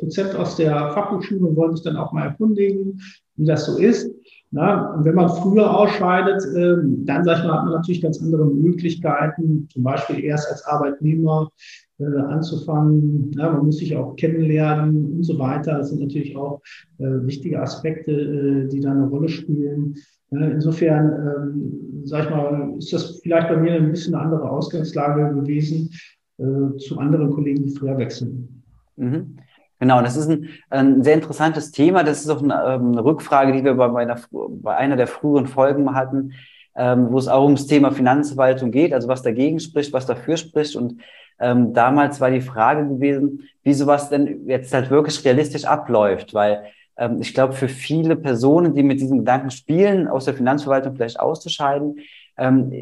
Dozent 0.00 0.34
aus 0.34 0.56
der 0.56 0.92
Fachhochschule 0.92 1.46
und 1.46 1.56
wollen 1.56 1.76
sich 1.76 1.84
dann 1.84 1.96
auch 1.96 2.12
mal 2.12 2.24
erkundigen, 2.24 3.00
wie 3.36 3.44
das 3.44 3.66
so 3.66 3.76
ist. 3.76 4.10
Na, 4.54 4.94
und 4.94 5.04
wenn 5.04 5.16
man 5.16 5.28
früher 5.28 5.68
ausscheidet, 5.76 6.44
äh, 6.54 6.76
dann 7.04 7.24
sag 7.24 7.38
ich 7.38 7.44
mal, 7.44 7.54
hat 7.54 7.64
man 7.64 7.74
natürlich 7.74 8.00
ganz 8.00 8.22
andere 8.22 8.46
Möglichkeiten, 8.46 9.68
zum 9.68 9.82
Beispiel 9.82 10.22
erst 10.22 10.48
als 10.48 10.64
Arbeitnehmer 10.66 11.50
äh, 11.98 12.04
anzufangen. 12.04 13.32
Ja, 13.36 13.50
man 13.50 13.66
muss 13.66 13.78
sich 13.78 13.96
auch 13.96 14.14
kennenlernen 14.14 15.16
und 15.16 15.24
so 15.24 15.40
weiter. 15.40 15.78
Das 15.78 15.88
sind 15.88 16.02
natürlich 16.02 16.36
auch 16.36 16.62
äh, 16.98 17.26
wichtige 17.26 17.60
Aspekte, 17.60 18.12
äh, 18.12 18.68
die 18.68 18.78
da 18.78 18.92
eine 18.92 19.08
Rolle 19.08 19.28
spielen. 19.28 19.96
insofern, 20.30 21.06
ähm, 21.10 22.02
sag 22.04 22.26
ich 22.26 22.30
mal, 22.30 22.74
ist 22.78 22.92
das 22.92 23.18
vielleicht 23.24 23.48
bei 23.48 23.56
mir 23.56 23.72
ein 23.74 23.90
bisschen 23.90 24.14
eine 24.14 24.22
andere 24.22 24.48
Ausgangslage 24.48 25.34
gewesen 25.34 25.90
äh, 26.38 26.76
zu 26.76 26.98
anderen 26.98 27.30
Kollegen, 27.30 27.64
die 27.64 27.74
früher 27.74 27.98
wechseln. 27.98 28.62
Mhm. 28.94 29.36
Genau, 29.84 30.00
das 30.00 30.16
ist 30.16 30.30
ein, 30.30 30.48
ein, 30.70 31.02
sehr 31.04 31.12
interessantes 31.12 31.70
Thema. 31.70 32.04
Das 32.04 32.22
ist 32.22 32.30
auch 32.30 32.42
eine, 32.42 32.54
ähm, 32.54 32.92
eine 32.92 33.04
Rückfrage, 33.04 33.52
die 33.52 33.62
wir 33.64 33.74
bei, 33.74 33.88
meiner, 33.88 34.18
bei 34.30 34.74
einer 34.74 34.96
der 34.96 35.06
früheren 35.06 35.46
Folgen 35.46 35.94
hatten, 35.94 36.32
ähm, 36.74 37.08
wo 37.10 37.18
es 37.18 37.28
auch 37.28 37.44
ums 37.44 37.66
Thema 37.66 37.92
Finanzverwaltung 37.92 38.70
geht, 38.70 38.94
also 38.94 39.08
was 39.08 39.20
dagegen 39.20 39.60
spricht, 39.60 39.92
was 39.92 40.06
dafür 40.06 40.38
spricht. 40.38 40.74
Und 40.74 41.02
ähm, 41.38 41.74
damals 41.74 42.18
war 42.18 42.30
die 42.30 42.40
Frage 42.40 42.88
gewesen, 42.88 43.42
wie 43.62 43.74
sowas 43.74 44.08
denn 44.08 44.48
jetzt 44.48 44.72
halt 44.72 44.88
wirklich 44.88 45.22
realistisch 45.22 45.66
abläuft, 45.66 46.32
weil 46.32 46.64
ähm, 46.96 47.20
ich 47.20 47.34
glaube, 47.34 47.52
für 47.52 47.68
viele 47.68 48.16
Personen, 48.16 48.74
die 48.74 48.82
mit 48.82 49.02
diesem 49.02 49.18
Gedanken 49.18 49.50
spielen, 49.50 50.08
aus 50.08 50.24
der 50.24 50.32
Finanzverwaltung 50.32 50.96
vielleicht 50.96 51.20
auszuscheiden, 51.20 51.98
ähm, 52.38 52.72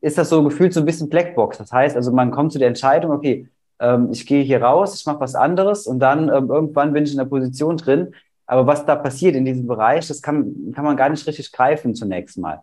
ist 0.00 0.18
das 0.18 0.28
so 0.28 0.44
gefühlt 0.44 0.72
so 0.72 0.78
ein 0.78 0.86
bisschen 0.86 1.08
Blackbox. 1.08 1.58
Das 1.58 1.72
heißt, 1.72 1.96
also 1.96 2.12
man 2.12 2.30
kommt 2.30 2.52
zu 2.52 2.60
der 2.60 2.68
Entscheidung, 2.68 3.10
okay, 3.10 3.48
ähm, 3.80 4.08
ich 4.12 4.26
gehe 4.26 4.42
hier 4.42 4.62
raus, 4.62 4.94
ich 4.94 5.06
mache 5.06 5.20
was 5.20 5.34
anderes 5.34 5.86
und 5.86 6.00
dann 6.00 6.28
ähm, 6.28 6.50
irgendwann 6.50 6.92
bin 6.92 7.04
ich 7.04 7.12
in 7.12 7.18
der 7.18 7.24
Position 7.24 7.76
drin. 7.76 8.14
Aber 8.46 8.66
was 8.66 8.86
da 8.86 8.96
passiert 8.96 9.36
in 9.36 9.44
diesem 9.44 9.66
Bereich, 9.66 10.08
das 10.08 10.22
kann, 10.22 10.72
kann 10.74 10.84
man 10.84 10.96
gar 10.96 11.10
nicht 11.10 11.26
richtig 11.26 11.52
greifen 11.52 11.94
zunächst 11.94 12.38
mal. 12.38 12.62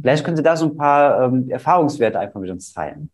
Vielleicht 0.00 0.24
können 0.24 0.36
Sie 0.36 0.42
da 0.42 0.56
so 0.56 0.66
ein 0.66 0.76
paar 0.76 1.22
ähm, 1.22 1.50
Erfahrungswerte 1.50 2.18
einfach 2.18 2.40
mit 2.40 2.50
uns 2.50 2.72
teilen. 2.72 3.10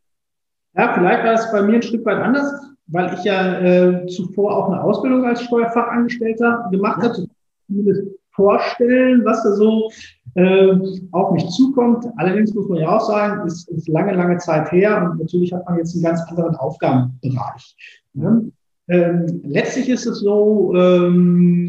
Ja, 0.75 0.93
vielleicht 0.95 1.25
war 1.25 1.33
es 1.33 1.50
bei 1.52 1.62
mir 1.62 1.76
ein 1.76 1.83
Stück 1.83 2.05
weit 2.05 2.19
anders, 2.19 2.52
weil 2.88 3.14
ich 3.14 3.25
ja 3.25 3.61
äh, 3.61 4.07
zuvor 4.07 4.57
auch 4.57 4.71
eine 4.71 4.83
Ausbildung 4.83 5.25
als 5.25 5.43
Steuerfachangestellter 5.43 6.69
gemacht 6.71 7.02
ja. 7.02 7.09
habe, 7.11 7.26
zumindest 7.67 8.02
vorstellen, 8.33 9.25
was 9.25 9.43
da 9.43 9.52
so 9.52 9.90
äh, 10.38 10.78
auf 11.11 11.33
mich 11.33 11.49
zukommt. 11.49 12.07
Allerdings 12.16 12.54
muss 12.54 12.68
man 12.68 12.78
ja 12.78 12.97
auch 12.97 13.04
sagen, 13.04 13.45
ist, 13.47 13.68
ist 13.71 13.88
lange, 13.88 14.14
lange 14.14 14.38
Zeit 14.38 14.71
her 14.71 15.11
und 15.11 15.18
natürlich 15.18 15.52
hat 15.52 15.68
man 15.68 15.78
jetzt 15.78 15.95
einen 15.95 16.04
ganz 16.04 16.21
anderen 16.28 16.54
Aufgabenbereich. 16.54 17.76
Ne? 18.14 18.52
Ähm, 18.87 19.40
letztlich 19.45 19.88
ist 19.88 20.07
es 20.07 20.21
so, 20.21 20.73
ähm, 20.76 21.68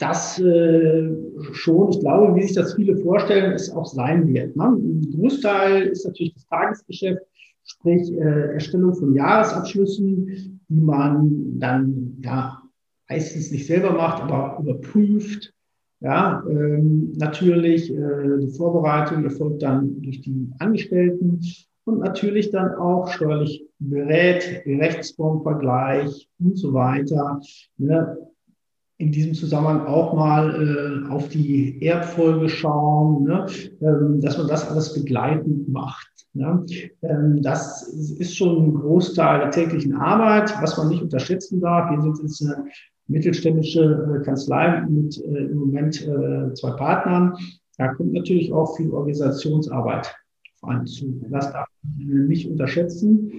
dass 0.00 0.40
äh, 0.40 1.08
schon, 1.52 1.90
ich 1.90 2.00
glaube, 2.00 2.34
wie 2.34 2.42
sich 2.42 2.56
das 2.56 2.74
viele 2.74 2.96
vorstellen, 2.96 3.52
es 3.52 3.70
auch 3.70 3.86
sein 3.86 4.26
wird. 4.26 4.56
Ne? 4.56 4.64
Ein 4.64 5.14
Großteil 5.14 5.82
ist 5.86 6.04
natürlich 6.04 6.34
das 6.34 6.46
Tagesgeschäft, 6.46 7.22
sprich 7.62 8.12
äh, 8.12 8.54
Erstellung 8.54 8.94
von 8.94 9.14
Jahresabschlüssen, 9.14 10.60
die 10.68 10.80
man 10.80 11.60
dann 11.60 12.18
ja 12.24 12.60
meistens 13.08 13.52
nicht 13.52 13.68
selber 13.68 13.92
macht, 13.92 14.22
aber 14.22 14.58
überprüft, 14.60 15.54
ja, 16.00 16.44
ähm, 16.48 17.12
natürlich, 17.16 17.92
äh, 17.92 18.38
die 18.40 18.52
Vorbereitung 18.56 19.24
erfolgt 19.24 19.62
dann 19.62 20.00
durch 20.00 20.20
die 20.20 20.48
Angestellten 20.58 21.40
und 21.84 21.98
natürlich 21.98 22.50
dann 22.50 22.74
auch 22.74 23.08
steuerlich 23.08 23.66
berät, 23.80 24.62
Rechtsformvergleich 24.64 26.28
und 26.38 26.56
so 26.56 26.72
weiter. 26.72 27.40
Ne? 27.78 28.16
In 28.98 29.10
diesem 29.10 29.34
Zusammenhang 29.34 29.86
auch 29.86 30.12
mal 30.14 31.04
äh, 31.08 31.10
auf 31.10 31.28
die 31.28 31.84
Erbfolge 31.84 32.48
schauen, 32.48 33.24
ne? 33.24 33.46
ähm, 33.80 34.20
dass 34.20 34.38
man 34.38 34.48
das 34.48 34.68
alles 34.68 34.94
begleitend 34.94 35.68
macht. 35.68 36.08
Ne? 36.32 36.64
Ähm, 37.02 37.42
das 37.42 37.88
ist 37.88 38.36
schon 38.36 38.66
ein 38.66 38.74
Großteil 38.74 39.40
der 39.40 39.50
täglichen 39.50 39.94
Arbeit, 39.94 40.54
was 40.60 40.76
man 40.76 40.88
nicht 40.88 41.02
unterschätzen 41.02 41.60
darf. 41.60 41.90
Wir 41.90 42.02
sind 42.02 42.18
jetzt 42.22 42.42
eine 42.42 42.66
mittelständische 43.08 44.20
äh, 44.20 44.24
Kanzlei 44.24 44.82
mit 44.88 45.18
äh, 45.24 45.46
im 45.46 45.58
Moment 45.58 46.06
äh, 46.06 46.52
zwei 46.54 46.70
Partnern. 46.72 47.36
Da 47.78 47.94
kommt 47.94 48.12
natürlich 48.12 48.52
auch 48.52 48.76
viel 48.76 48.90
Organisationsarbeit 48.90 50.14
vor 50.60 50.70
allem 50.70 50.86
zu. 50.86 51.20
Das 51.30 51.52
darf 51.52 51.68
man 51.82 52.26
nicht 52.26 52.48
unterschätzen. 52.48 53.32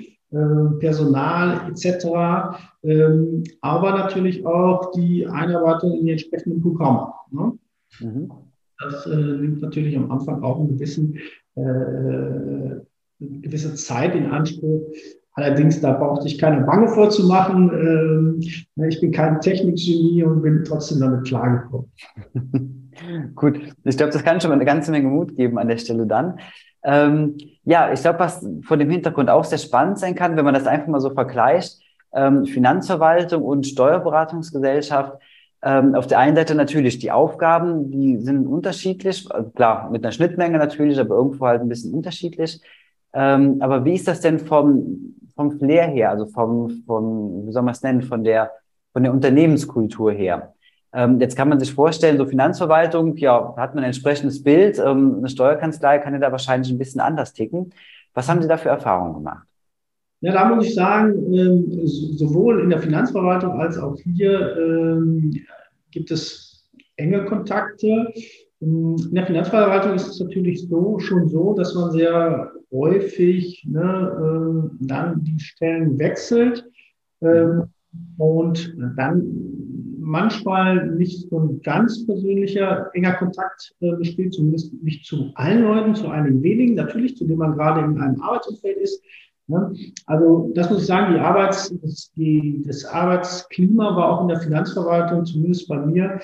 Personal 0.80 1.72
etc., 1.72 2.06
ähm, 2.84 3.44
aber 3.62 3.98
natürlich 3.98 4.46
auch 4.46 4.92
die 4.92 5.26
Einarbeitung 5.26 5.98
in 5.98 6.06
die 6.06 6.12
entsprechenden 6.12 6.62
Programme. 6.62 7.12
Ne? 7.32 7.58
Mhm. 8.00 8.32
Das 8.80 9.08
nimmt 9.08 9.60
natürlich 9.64 9.98
am 9.98 10.12
Anfang 10.12 10.44
auch 10.44 10.60
einen 10.60 10.70
gewissen, 10.70 11.18
eine 11.56 12.86
gewisse 13.20 13.74
Zeit 13.74 14.14
in 14.14 14.28
Anspruch, 14.28 14.92
Allerdings, 15.40 15.80
da 15.80 15.94
brauchte 15.94 16.28
ich 16.28 16.38
keine 16.38 16.66
Bange 16.66 16.90
vorzumachen. 16.90 17.70
Ähm, 17.72 18.86
ich 18.90 19.00
bin 19.00 19.14
kein 19.14 19.40
Technikgenie 19.40 20.24
und 20.24 20.42
bin 20.42 20.66
trotzdem 20.66 21.00
damit 21.00 21.26
klargekommen. 21.26 21.90
Gut, 23.36 23.58
ich 23.86 23.96
glaube, 23.96 24.12
das 24.12 24.24
kann 24.24 24.42
schon 24.42 24.50
mal 24.50 24.56
eine 24.56 24.66
ganze 24.66 24.92
Menge 24.92 25.08
Mut 25.08 25.38
geben 25.38 25.58
an 25.58 25.70
der 25.70 25.78
Stelle 25.78 26.06
dann. 26.06 26.40
Ähm, 26.84 27.38
ja, 27.64 27.94
ich 27.94 28.02
glaube, 28.02 28.20
was 28.20 28.46
von 28.64 28.80
dem 28.80 28.90
Hintergrund 28.90 29.30
auch 29.30 29.46
sehr 29.46 29.60
spannend 29.60 29.98
sein 29.98 30.14
kann, 30.14 30.36
wenn 30.36 30.44
man 30.44 30.54
das 30.54 30.68
einfach 30.68 30.88
mal 30.88 31.00
so 31.00 31.12
vergleicht, 31.12 31.80
ähm, 32.14 32.46
Finanzverwaltung 32.46 33.42
und 33.42 33.66
Steuerberatungsgesellschaft, 33.66 35.22
ähm, 35.62 35.96
auf 35.96 36.08
der 36.08 36.20
einen 36.20 36.36
Seite 36.36 36.54
natürlich 36.54 37.00
die 37.00 37.12
Aufgaben, 37.12 37.92
die 37.92 38.18
sind 38.18 38.46
unterschiedlich, 38.46 39.26
also 39.32 39.52
klar, 39.52 39.90
mit 39.90 40.04
einer 40.04 40.12
Schnittmenge 40.12 40.58
natürlich, 40.58 41.00
aber 41.00 41.16
irgendwo 41.16 41.46
halt 41.46 41.62
ein 41.62 41.70
bisschen 41.70 41.94
unterschiedlich. 41.94 42.62
Ähm, 43.14 43.58
aber 43.62 43.86
wie 43.86 43.96
ist 43.96 44.08
das 44.08 44.22
denn 44.22 44.40
vom, 44.40 45.16
vom 45.40 45.58
Flair 45.58 45.88
her, 45.88 46.10
also 46.10 46.26
vom, 46.26 46.84
vom, 46.86 47.48
wie 47.48 47.52
soll 47.54 47.64
man 47.64 47.72
es 47.72 47.82
nennen, 47.82 48.02
von 48.02 48.26
der, 48.26 48.52
von 48.92 49.04
der 49.04 49.14
Unternehmenskultur 49.14 50.12
her? 50.12 50.54
Ähm, 50.92 51.22
jetzt 51.22 51.38
kann 51.38 51.48
man 51.48 51.62
sich 51.62 51.74
vorstellen, 51.74 52.18
so 52.18 52.26
Finanzverwaltung, 52.26 53.16
ja, 53.16 53.56
hat 53.56 53.74
man 53.74 53.86
ein 53.86 53.92
entsprechendes 53.92 54.44
Bild. 54.44 54.78
Ähm, 54.80 55.16
eine 55.20 55.30
Steuerkanzlei 55.30 56.00
kann 56.00 56.12
ja 56.12 56.20
da 56.20 56.34
wahrscheinlich 56.34 56.70
ein 56.70 56.78
bisschen 56.78 57.00
anders 57.00 57.32
ticken. 57.32 57.72
Was 58.14 58.28
haben 58.28 58.42
Sie 58.42 58.50
da 58.50 58.58
für 58.58 58.68
Erfahrungen 58.68 59.14
gemacht? 59.14 59.48
Ja, 60.20 60.34
da 60.34 60.54
muss 60.54 60.66
ich 60.66 60.76
sagen, 60.76 61.34
ähm, 61.34 61.88
sowohl 61.88 62.60
in 62.60 62.70
der 62.70 62.80
Finanzverwaltung 62.80 63.62
als 63.62 63.78
auch 63.78 63.96
hier 63.96 64.58
ähm, 64.58 65.34
gibt 65.92 66.12
es 66.12 66.70
enge 66.98 67.24
Kontakte. 67.24 68.12
In 68.60 69.14
der 69.14 69.26
Finanzverwaltung 69.26 69.94
ist 69.94 70.10
es 70.10 70.20
natürlich 70.20 70.68
so, 70.68 71.00
schon 71.00 71.30
so, 71.30 71.54
dass 71.54 71.74
man 71.76 71.92
sehr 71.92 72.52
häufig 72.72 73.66
ne, 73.68 73.82
äh, 73.82 74.86
dann 74.86 75.24
die 75.24 75.40
Stellen 75.40 75.98
wechselt 76.00 76.70
äh, 77.22 77.46
und 78.18 78.76
dann 78.96 79.60
manchmal 80.00 80.88
nicht 80.88 81.30
so 81.30 81.40
ein 81.40 81.62
ganz 81.62 82.06
persönlicher, 82.06 82.90
enger 82.94 83.14
Kontakt 83.14 83.76
äh, 83.80 83.96
besteht, 83.96 84.34
zumindest 84.34 84.74
nicht 84.84 85.06
zu 85.06 85.32
allen 85.36 85.64
Leuten, 85.64 85.96
zu 85.96 86.10
einigen 86.10 86.42
wenigen, 86.42 86.76
natürlich, 86.76 87.16
zu 87.16 87.26
denen 87.26 87.40
man 87.40 87.56
gerade 87.56 87.82
in 87.82 88.00
einem 88.00 88.22
Arbeitsumfeld 88.22 88.78
ist. 88.78 89.04
Ne? 89.48 89.74
Also 90.06 90.52
das 90.56 90.70
muss 90.70 90.82
ich 90.82 90.88
sagen, 90.88 91.14
die 91.14 91.20
Arbeits, 91.20 91.74
das, 91.82 92.12
die, 92.16 92.64
das 92.66 92.86
Arbeitsklima 92.86 93.96
war 93.96 94.10
auch 94.10 94.22
in 94.22 94.30
der 94.30 94.40
Finanzverwaltung, 94.40 95.26
zumindest 95.26 95.68
bei 95.68 95.78
mir, 95.86 96.20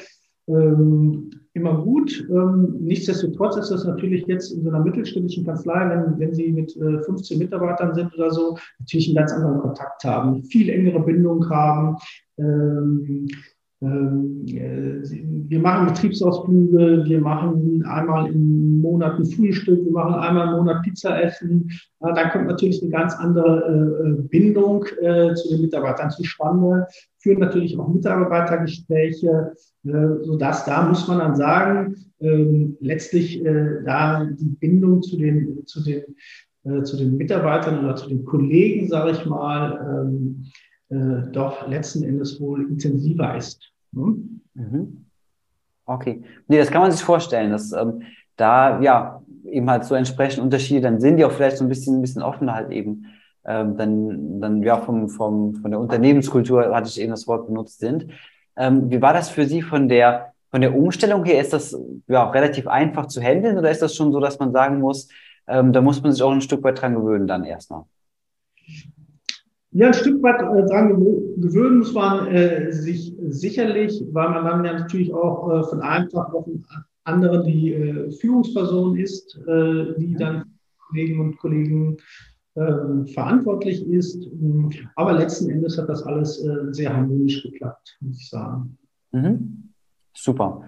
ähm, 0.48 1.32
immer 1.54 1.82
gut. 1.82 2.28
Ähm, 2.30 2.75
nichtsdestotrotz 2.82 3.56
ist 3.58 3.72
das 3.72 3.86
natürlich 3.86 4.25
jetzt 4.28 4.52
in 4.52 4.64
so 4.64 4.70
einer 4.70 4.84
mittelständischen 4.84 5.46
Kanzlei, 5.46 5.90
wenn, 5.90 6.20
wenn 6.20 6.34
Sie 6.34 6.52
mit 6.52 6.75
äh, 6.78 7.02
15 7.04 7.40
Mitarbeitern 7.40 7.94
sind 7.94 8.14
oder 8.16 8.30
so, 8.32 8.58
natürlich 8.80 9.08
einen 9.08 9.16
ganz 9.16 9.32
anderen 9.32 9.60
Kontakt 9.60 10.04
haben, 10.04 10.44
viel 10.44 10.70
engere 10.70 11.00
Bindung 11.02 11.50
haben. 11.50 11.98
Ähm, 12.38 13.28
äh, 13.82 13.88
wir 15.48 15.60
machen 15.60 15.88
Betriebsausflüge, 15.88 17.04
wir 17.06 17.22
machen 17.22 17.84
einmal 17.86 18.28
im 18.28 18.82
Monat 18.82 19.20
ein 19.20 19.25
Frühstück, 19.25 19.86
wir 19.86 19.92
machen 19.92 20.16
einmal 20.16 20.48
im 20.48 20.54
Monat 20.56 20.84
Pizza 20.84 21.22
essen. 21.22 21.70
Da 22.00 22.30
kommt 22.30 22.48
natürlich 22.48 22.82
eine 22.82 22.92
ganz 22.92 23.14
andere 23.16 24.18
äh, 24.20 24.22
Bindung 24.30 24.86
äh, 25.02 25.34
zu 25.36 25.50
den 25.50 25.62
Mitarbeitern 25.62 26.10
zustande, 26.10 26.88
führen 27.25 27.39
natürlich 27.39 27.79
auch 27.79 27.88
Mitarbeitergespräche, 27.88 29.53
sodass 29.84 30.63
da 30.65 30.88
muss 30.88 31.08
man 31.08 31.17
dann 31.17 31.36
sagen, 31.36 31.96
ähm, 32.20 32.77
letztlich 32.82 33.44
da 33.44 34.25
die 34.25 34.55
Bindung 34.60 35.01
zu 35.01 35.17
den, 35.17 35.65
zu 35.65 35.84
den, 35.84 36.03
zu 36.84 36.98
den 36.98 37.17
Mitarbeitern 37.17 37.84
oder 37.84 37.96
zu 37.96 38.10
den 38.10 38.25
Kollegen, 38.25 38.88
sage 38.88 39.12
ich 39.12 39.25
mal, 39.25 40.05
ähm, 40.08 41.32
doch 41.32 41.67
letzten 41.67 42.03
Endes 42.03 42.39
wohl 42.39 42.67
intensiver 42.70 43.36
ist. 43.36 43.72
Hm? 43.94 44.41
Mhm. 44.53 45.05
Okay. 45.86 46.22
Nee, 46.48 46.60
das 46.60 46.70
kann 46.70 46.82
man 46.82 46.91
sich 46.91 47.03
vorstellen, 47.03 47.51
dass 47.51 47.72
ähm, 47.72 48.03
da 48.36 48.79
ja 48.82 49.24
eben 49.50 49.70
halt 49.70 49.84
so 49.86 49.96
entsprechend 49.96 50.44
Unterschiede 50.44 50.82
dann 50.82 51.00
sind, 51.00 51.17
die 51.17 51.25
auch 51.25 51.32
vielleicht 51.32 51.58
so 51.58 51.65
ein 51.65 51.70
bisschen, 51.70 51.98
ein 51.98 52.01
bisschen 52.01 52.22
offener 52.22 52.53
halt 52.53 52.72
eben 52.72 53.05
ähm, 53.48 53.78
dann, 53.78 54.42
dann 54.42 54.64
ja 54.64 54.78
vom, 54.78 55.10
vom, 55.10 55.56
von 55.56 55.72
der 55.72 55.80
Unternehmenskultur, 55.80 56.75
hatte 56.75 56.90
ich 56.90 57.00
eben 57.00 57.12
das 57.12 57.28
Wort 57.28 57.48
benutzt, 57.48 57.80
sind. 57.80 58.08
Ähm, 58.58 58.90
wie 58.90 59.02
war 59.02 59.14
das 59.14 59.30
für 59.30 59.46
Sie 59.46 59.62
von 59.62 59.88
der, 59.90 60.34
von 60.52 60.62
der 60.62 60.75
Umstellung 60.75 61.25
her, 61.25 61.42
ist 61.42 61.54
das 61.54 61.78
ja 62.08 62.30
relativ 62.30 62.68
einfach 62.68 63.08
zu 63.08 63.22
handeln 63.22 63.58
oder 63.58 63.72
ist 63.72 63.82
das 63.82 63.96
schon 63.96 64.12
so, 64.12 64.20
dass 64.20 64.40
man 64.40 64.52
sagen 64.52 64.80
muss, 64.80 65.10
ähm, 65.48 65.74
da 65.74 65.82
muss 65.82 66.02
man 66.02 66.12
sich 66.12 66.24
auch 66.24 66.32
ein 66.32 66.42
Stück 66.42 66.64
weit 66.64 66.82
dran 66.82 66.96
gewöhnen 66.96 67.28
dann 67.28 67.44
erstmal? 67.44 67.84
Ja, 69.72 69.88
ein 69.88 69.94
Stück 69.94 70.24
weit 70.24 70.42
äh, 70.42 70.66
dran 70.70 70.90
gewöhnen 71.38 71.80
muss 71.80 71.94
man 71.94 72.28
äh, 72.28 72.72
sich 72.72 73.14
sicherlich, 73.28 74.04
weil 74.12 74.30
man 74.30 74.46
dann 74.46 74.66
ja 74.66 74.74
natürlich 74.80 75.14
auch 75.14 75.52
äh, 75.52 75.64
von 75.64 75.82
einem 75.82 76.10
Tag 76.10 76.34
auf 76.34 76.46
den 76.46 76.66
anderen 77.04 77.46
die 77.46 77.74
äh, 77.74 78.12
Führungsperson 78.12 78.98
ist, 78.98 79.38
äh, 79.48 79.94
die 79.98 80.16
dann 80.18 80.46
Kollegen 80.88 81.20
und 81.20 81.38
Kollegen 81.38 81.98
äh, 82.56 83.06
verantwortlich 83.14 83.86
ist. 83.88 84.28
Aber 84.96 85.14
letzten 85.14 85.50
Endes 85.50 85.78
hat 85.78 85.90
das 85.90 86.04
alles 86.04 86.44
äh, 86.44 86.72
sehr 86.72 86.96
harmonisch 86.96 87.44
geklappt, 87.44 87.98
muss 88.02 88.20
ich 88.20 88.30
sagen. 88.30 88.78
Mhm. 89.12 89.72
Super. 90.14 90.64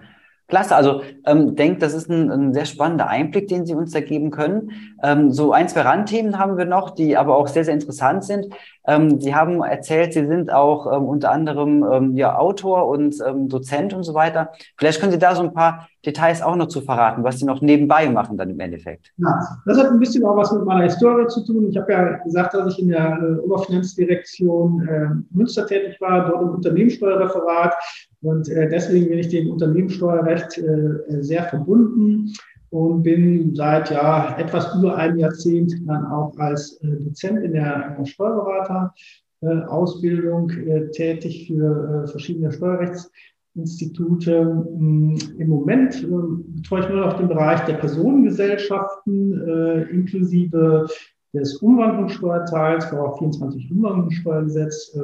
Klasse, 0.48 0.76
also 0.76 1.02
ähm, 1.26 1.56
denkt, 1.56 1.82
das 1.82 1.92
ist 1.92 2.08
ein, 2.08 2.30
ein, 2.30 2.54
sehr 2.54 2.64
spannender 2.64 3.06
Einblick, 3.06 3.48
den 3.48 3.66
Sie 3.66 3.74
uns 3.74 3.92
da 3.92 4.00
geben 4.00 4.30
können. 4.30 4.70
Ähm, 5.02 5.30
so 5.30 5.52
ein, 5.52 5.68
zwei 5.68 5.82
Randthemen 5.82 6.38
haben 6.38 6.56
wir 6.56 6.64
noch, 6.64 6.90
die 6.90 7.18
aber 7.18 7.36
auch 7.36 7.48
sehr, 7.48 7.64
sehr 7.64 7.74
interessant 7.74 8.24
sind. 8.24 8.46
Ähm, 8.88 9.20
Sie 9.20 9.34
haben 9.34 9.62
erzählt, 9.62 10.14
Sie 10.14 10.26
sind 10.26 10.50
auch 10.50 10.90
ähm, 10.90 11.04
unter 11.04 11.30
anderem 11.30 11.84
ähm, 11.92 12.16
ja, 12.16 12.38
Autor 12.38 12.88
und 12.88 13.16
ähm, 13.24 13.48
Dozent 13.48 13.92
und 13.92 14.02
so 14.02 14.14
weiter. 14.14 14.50
Vielleicht 14.78 14.98
können 14.98 15.12
Sie 15.12 15.18
da 15.18 15.34
so 15.34 15.42
ein 15.42 15.52
paar 15.52 15.88
Details 16.06 16.40
auch 16.40 16.56
noch 16.56 16.68
zu 16.68 16.80
verraten, 16.80 17.22
was 17.22 17.38
Sie 17.38 17.44
noch 17.44 17.60
nebenbei 17.60 18.08
machen 18.08 18.38
dann 18.38 18.48
im 18.48 18.58
Endeffekt. 18.60 19.12
Ja, 19.18 19.40
das 19.66 19.78
hat 19.78 19.90
ein 19.90 19.98
bisschen 19.98 20.24
auch 20.24 20.36
was 20.36 20.52
mit 20.52 20.64
meiner 20.64 20.84
Historie 20.84 21.26
zu 21.26 21.44
tun. 21.44 21.68
Ich 21.68 21.76
habe 21.76 21.92
ja 21.92 22.16
gesagt, 22.24 22.54
dass 22.54 22.72
ich 22.72 22.82
in 22.82 22.88
der 22.88 23.18
äh, 23.20 23.40
Oberfinanzdirektion 23.40 24.88
äh, 24.88 25.08
Münster 25.36 25.66
tätig 25.66 26.00
war, 26.00 26.26
dort 26.26 26.42
im 26.42 26.50
Unternehmenssteuerreferat 26.54 27.74
und 28.22 28.48
äh, 28.48 28.68
deswegen 28.70 29.08
bin 29.08 29.18
ich 29.18 29.28
dem 29.28 29.50
Unternehmenssteuerrecht 29.50 30.58
äh, 30.58 31.22
sehr 31.22 31.42
verbunden 31.44 32.32
und 32.70 33.02
bin 33.02 33.54
seit 33.54 33.90
ja 33.90 34.34
etwas 34.38 34.74
über 34.76 34.96
einem 34.96 35.18
Jahrzehnt 35.18 35.74
dann 35.86 36.06
auch 36.06 36.34
als 36.38 36.80
äh, 36.82 36.96
Dozent 37.00 37.44
in 37.44 37.52
der 37.52 37.94
Steuerberaterausbildung 38.04 40.50
äh, 40.50 40.90
tätig 40.90 41.46
für 41.46 42.04
äh, 42.04 42.08
verschiedene 42.08 42.50
Steuerrechtsinstitute. 42.52 44.44
Mm, 44.44 45.16
Im 45.38 45.48
Moment 45.48 46.04
äh, 46.04 46.06
betreue 46.06 46.82
ich 46.82 46.88
nur 46.88 47.00
noch 47.00 47.16
den 47.16 47.28
Bereich 47.28 47.64
der 47.64 47.74
Personengesellschaften 47.74 49.88
inklusive 49.90 50.86
des 51.32 51.56
Umwandlungssteuerteils, 51.56 52.92
auch 52.92 53.18
24 53.18 53.70
Umwandlungssteuergesetz. 53.70 54.96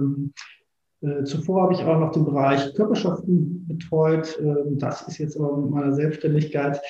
Äh, 1.04 1.25
zuvor 1.25 1.64
habe 1.64 1.75
ich 1.75 1.82
auch 1.82 1.99
noch 1.99 2.12
den 2.12 2.25
Bereich 2.25 2.75
Körperschaften 2.75 3.66
betreut. 3.66 4.38
Ähm, 4.40 4.78
das 4.78 5.06
ist 5.06 5.18
jetzt 5.18 5.38
aber 5.38 5.56
mit 5.58 5.70
meiner 5.70 5.92
Selbstständigkeit 5.92 6.80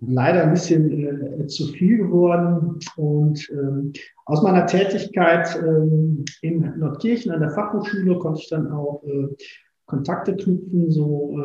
leider 0.00 0.42
ein 0.42 0.50
bisschen 0.50 1.40
äh, 1.40 1.46
zu 1.46 1.68
viel 1.68 1.98
geworden. 1.98 2.78
Und 2.96 3.48
ähm, 3.52 3.92
aus 4.26 4.42
meiner 4.42 4.66
Tätigkeit 4.66 5.56
ähm, 5.62 6.24
in 6.42 6.78
Nordkirchen 6.78 7.30
an 7.30 7.40
der 7.40 7.50
Fachhochschule 7.50 8.18
konnte 8.18 8.40
ich 8.40 8.48
dann 8.48 8.72
auch 8.72 9.04
äh, 9.04 9.28
Kontakte 9.86 10.36
knüpfen, 10.36 10.88
so 10.88 11.36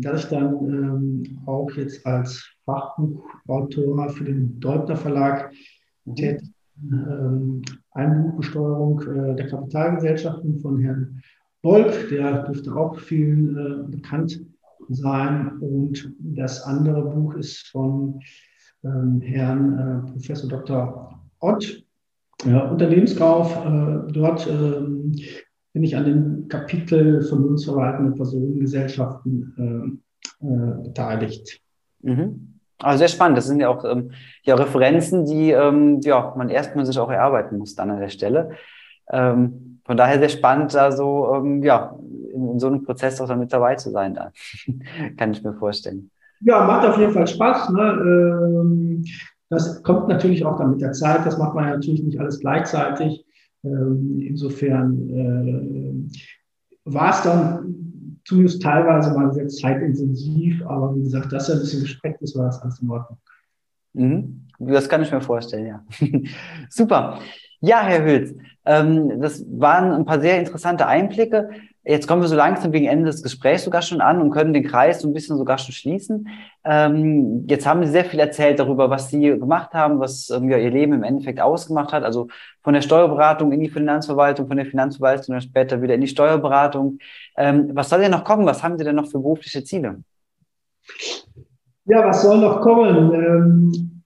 dass 0.00 0.24
ich 0.24 0.30
dann 0.30 1.24
auch 1.46 1.70
jetzt 1.76 2.04
als 2.04 2.44
Fachbuchautor 2.64 4.08
für 4.08 4.24
den 4.24 4.58
Deutner 4.58 4.96
Verlag 4.96 5.52
mhm. 6.04 6.14
tätig 6.16 6.52
bin. 6.74 7.62
Einbuchbesteuerung 7.92 9.00
der 9.36 9.46
Kapitalgesellschaften 9.46 10.58
von 10.58 10.80
Herrn 10.80 11.22
Volk, 11.68 12.08
der 12.08 12.44
dürfte 12.44 12.74
auch 12.74 12.98
vielen 12.98 13.56
äh, 13.58 13.90
bekannt 13.96 14.40
sein. 14.88 15.58
Und 15.60 16.14
das 16.18 16.62
andere 16.62 17.02
Buch 17.02 17.34
ist 17.34 17.68
von 17.68 18.20
ähm, 18.84 19.20
Herrn 19.20 19.78
äh, 19.78 20.12
Professor 20.12 20.48
Dr. 20.48 21.20
Ott, 21.40 21.84
äh, 22.46 22.54
Unternehmenskauf. 22.54 23.54
Äh, 23.66 24.12
dort 24.12 24.46
ähm, 24.46 25.14
bin 25.74 25.82
ich 25.82 25.94
an 25.94 26.06
dem 26.06 26.48
Kapitel 26.48 27.20
von 27.20 27.58
verwaltenden 27.58 28.14
Personengesellschaften 28.14 30.00
äh, 30.40 30.46
äh, 30.46 30.82
beteiligt. 30.84 31.60
Mhm. 32.00 32.60
Also 32.78 33.00
sehr 33.00 33.08
spannend. 33.08 33.36
Das 33.36 33.46
sind 33.46 33.60
ja 33.60 33.68
auch 33.68 33.84
ähm, 33.84 34.12
ja, 34.42 34.54
Referenzen, 34.54 35.26
die 35.26 35.50
ähm, 35.50 36.00
ja, 36.00 36.32
man 36.34 36.48
erstmal 36.48 36.86
sich 36.86 36.98
auch 36.98 37.10
erarbeiten 37.10 37.58
muss 37.58 37.74
dann 37.74 37.90
an 37.90 38.00
der 38.00 38.08
Stelle. 38.08 38.52
Ähm, 39.10 39.80
von 39.84 39.96
daher 39.96 40.18
sehr 40.18 40.28
spannend, 40.28 40.74
da 40.74 40.92
so, 40.92 41.34
ähm, 41.34 41.62
ja, 41.62 41.98
in, 42.32 42.50
in, 42.50 42.58
so 42.58 42.66
einem 42.66 42.84
Prozess 42.84 43.20
auch 43.20 43.28
damit 43.28 43.52
dabei 43.52 43.74
zu 43.76 43.90
sein, 43.90 44.14
da. 44.14 44.32
kann 45.16 45.32
ich 45.32 45.42
mir 45.42 45.54
vorstellen. 45.54 46.10
Ja, 46.40 46.64
macht 46.64 46.86
auf 46.86 46.98
jeden 46.98 47.12
Fall 47.12 47.26
Spaß. 47.26 47.70
Ne? 47.70 47.80
Ähm, 47.80 49.04
das 49.48 49.82
kommt 49.82 50.08
natürlich 50.08 50.44
auch 50.44 50.58
dann 50.58 50.72
mit 50.72 50.80
der 50.80 50.92
Zeit. 50.92 51.24
Das 51.24 51.38
macht 51.38 51.54
man 51.54 51.64
ja 51.64 51.70
natürlich 51.74 52.02
nicht 52.02 52.20
alles 52.20 52.38
gleichzeitig. 52.38 53.24
Ähm, 53.64 54.20
insofern 54.20 55.08
äh, 55.08 56.18
war 56.84 57.10
es 57.10 57.22
dann 57.22 58.20
zumindest 58.24 58.62
teilweise 58.62 59.14
mal 59.14 59.32
sehr 59.32 59.48
zeitintensiv, 59.48 60.64
aber 60.66 60.94
wie 60.94 61.02
gesagt, 61.02 61.32
dass 61.32 61.48
er 61.48 61.56
ein 61.56 61.60
bisschen 61.62 61.80
gespreckt 61.80 62.20
ist, 62.20 62.36
war 62.36 62.44
das 62.46 62.60
alles 62.60 62.80
in 62.80 62.90
Ordnung. 62.90 63.18
Mhm. 63.94 64.46
Das 64.58 64.88
kann 64.88 65.02
ich 65.02 65.10
mir 65.10 65.20
vorstellen, 65.20 65.66
ja. 65.66 65.84
Super. 66.68 67.20
Ja, 67.60 67.80
Herr 67.82 68.04
Hülz, 68.04 68.34
ähm, 68.64 69.20
das 69.20 69.44
waren 69.48 69.92
ein 69.92 70.04
paar 70.04 70.20
sehr 70.20 70.38
interessante 70.38 70.86
Einblicke. 70.86 71.50
Jetzt 71.82 72.06
kommen 72.06 72.20
wir 72.20 72.28
so 72.28 72.36
langsam 72.36 72.70
gegen 72.70 72.86
Ende 72.86 73.06
des 73.06 73.22
Gesprächs 73.22 73.64
sogar 73.64 73.80
schon 73.80 74.02
an 74.02 74.20
und 74.20 74.30
können 74.30 74.52
den 74.52 74.64
Kreis 74.64 75.00
so 75.00 75.08
ein 75.08 75.14
bisschen 75.14 75.38
sogar 75.38 75.56
schon 75.56 75.72
schließen. 75.72 76.28
Ähm, 76.62 77.46
jetzt 77.48 77.66
haben 77.66 77.82
Sie 77.84 77.90
sehr 77.90 78.04
viel 78.04 78.20
erzählt 78.20 78.58
darüber, 78.58 78.90
was 78.90 79.08
Sie 79.08 79.22
gemacht 79.22 79.72
haben, 79.72 79.98
was 79.98 80.28
ähm, 80.28 80.50
ja, 80.50 80.58
Ihr 80.58 80.70
Leben 80.70 80.92
im 80.92 81.02
Endeffekt 81.02 81.40
ausgemacht 81.40 81.92
hat. 81.92 82.04
Also 82.04 82.28
von 82.62 82.74
der 82.74 82.82
Steuerberatung 82.82 83.52
in 83.52 83.60
die 83.60 83.70
Finanzverwaltung, 83.70 84.48
von 84.48 84.58
der 84.58 84.66
Finanzverwaltung 84.66 85.32
dann 85.32 85.40
später 85.40 85.80
wieder 85.80 85.94
in 85.94 86.02
die 86.02 86.08
Steuerberatung. 86.08 86.98
Ähm, 87.38 87.70
was 87.72 87.88
soll 87.88 88.00
denn 88.00 88.10
noch 88.10 88.24
kommen? 88.24 88.44
Was 88.44 88.62
haben 88.62 88.76
Sie 88.76 88.84
denn 88.84 88.96
noch 88.96 89.06
für 89.06 89.18
berufliche 89.18 89.64
Ziele? 89.64 90.02
Ja, 91.86 92.06
was 92.06 92.22
soll 92.22 92.38
noch 92.38 92.60
kommen? 92.60 93.97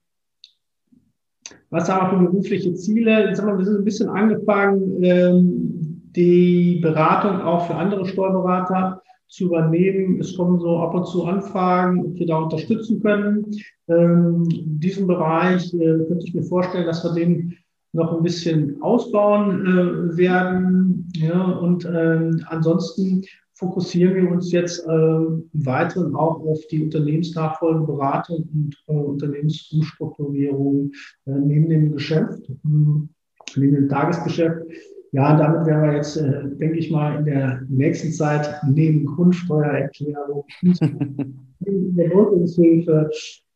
Was 1.73 1.89
haben 1.89 2.11
wir 2.11 2.19
für 2.19 2.31
berufliche 2.31 2.75
Ziele? 2.75 3.29
Jetzt 3.29 3.41
haben 3.41 3.57
wir, 3.57 3.67
ein 3.67 3.83
bisschen 3.83 4.07
angefangen, 4.07 5.03
ähm, 5.03 6.11
die 6.15 6.79
Beratung 6.83 7.41
auch 7.41 7.65
für 7.65 7.73
andere 7.73 8.05
Steuerberater 8.05 9.01
zu 9.27 9.45
übernehmen. 9.45 10.19
Es 10.19 10.37
kommen 10.37 10.59
so 10.59 10.77
ab 10.77 10.93
und 10.93 11.07
zu 11.07 11.25
Anfragen, 11.25 12.05
ob 12.05 12.19
wir 12.19 12.27
da 12.27 12.37
unterstützen 12.37 13.01
können. 13.01 13.47
Ähm, 13.87 14.43
diesen 14.47 15.07
Bereich 15.07 15.73
äh, 15.73 15.97
könnte 16.07 16.23
ich 16.27 16.35
mir 16.35 16.43
vorstellen, 16.43 16.85
dass 16.85 17.03
wir 17.03 17.13
den 17.13 17.57
noch 17.91 18.15
ein 18.15 18.21
bisschen 18.21 18.79
ausbauen 18.83 19.65
äh, 19.65 20.15
werden. 20.15 21.11
Und 21.59 21.89
ähm, 21.91 22.43
ansonsten 22.49 23.23
fokussieren 23.55 24.15
wir 24.15 24.31
uns 24.31 24.51
jetzt 24.51 24.85
äh, 24.87 24.91
im 24.91 25.49
Weiteren 25.53 26.15
auch 26.15 26.39
auf 26.45 26.59
die 26.71 26.83
Unternehmensnachfolgeberatung 26.83 28.49
und 28.53 28.75
äh, 28.87 28.93
Unternehmensumstrukturierung 28.93 30.91
äh, 31.25 31.31
neben 31.31 31.69
dem 31.69 31.91
Geschäft, 31.91 32.47
hm, 32.63 33.09
neben 33.55 33.75
dem 33.75 33.89
Tagesgeschäft. 33.89 34.63
Ja, 35.11 35.37
damit 35.37 35.67
werden 35.67 35.83
wir 35.83 35.93
jetzt, 35.95 36.17
äh, 36.17 36.49
denke 36.55 36.79
ich 36.79 36.89
mal, 36.89 37.19
in 37.19 37.25
der 37.25 37.61
nächsten 37.69 38.11
Zeit 38.11 38.49
neben 38.67 39.05
Grundsteuererklärung 39.05 40.45
in 40.61 41.95
der 41.95 42.09
Gründungshilfe 42.09 43.11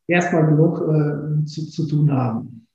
erstmal 0.06 0.46
genug 0.46 0.80
äh, 0.82 1.46
zu, 1.46 1.66
zu 1.66 1.88
tun 1.88 2.12
haben. 2.12 2.68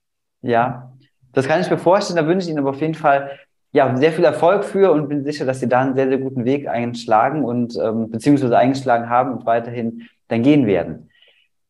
Ja, 0.43 0.93
das 1.33 1.47
kann 1.47 1.61
ich 1.61 1.71
mir 1.71 1.79
vorstellen. 1.79 2.17
Da 2.17 2.27
wünsche 2.27 2.47
ich 2.47 2.51
Ihnen 2.51 2.59
aber 2.59 2.71
auf 2.71 2.81
jeden 2.81 2.95
Fall 2.95 3.31
ja, 3.73 3.97
sehr 3.97 4.13
viel 4.13 4.25
Erfolg 4.25 4.65
für 4.65 4.93
und 4.93 5.09
bin 5.09 5.25
sicher, 5.25 5.47
dass 5.47 5.61
Sie 5.61 5.69
da 5.69 5.81
einen 5.81 5.95
sehr, 5.95 6.09
sehr 6.09 6.19
guten 6.19 6.45
Weg 6.45 6.69
einschlagen 6.69 7.45
und 7.45 7.77
ähm, 7.83 8.11
beziehungsweise 8.11 8.57
eingeschlagen 8.57 9.09
haben 9.09 9.33
und 9.33 9.47
weiterhin 9.47 10.09
dann 10.29 10.43
gehen 10.43 10.67
werden. 10.67 11.09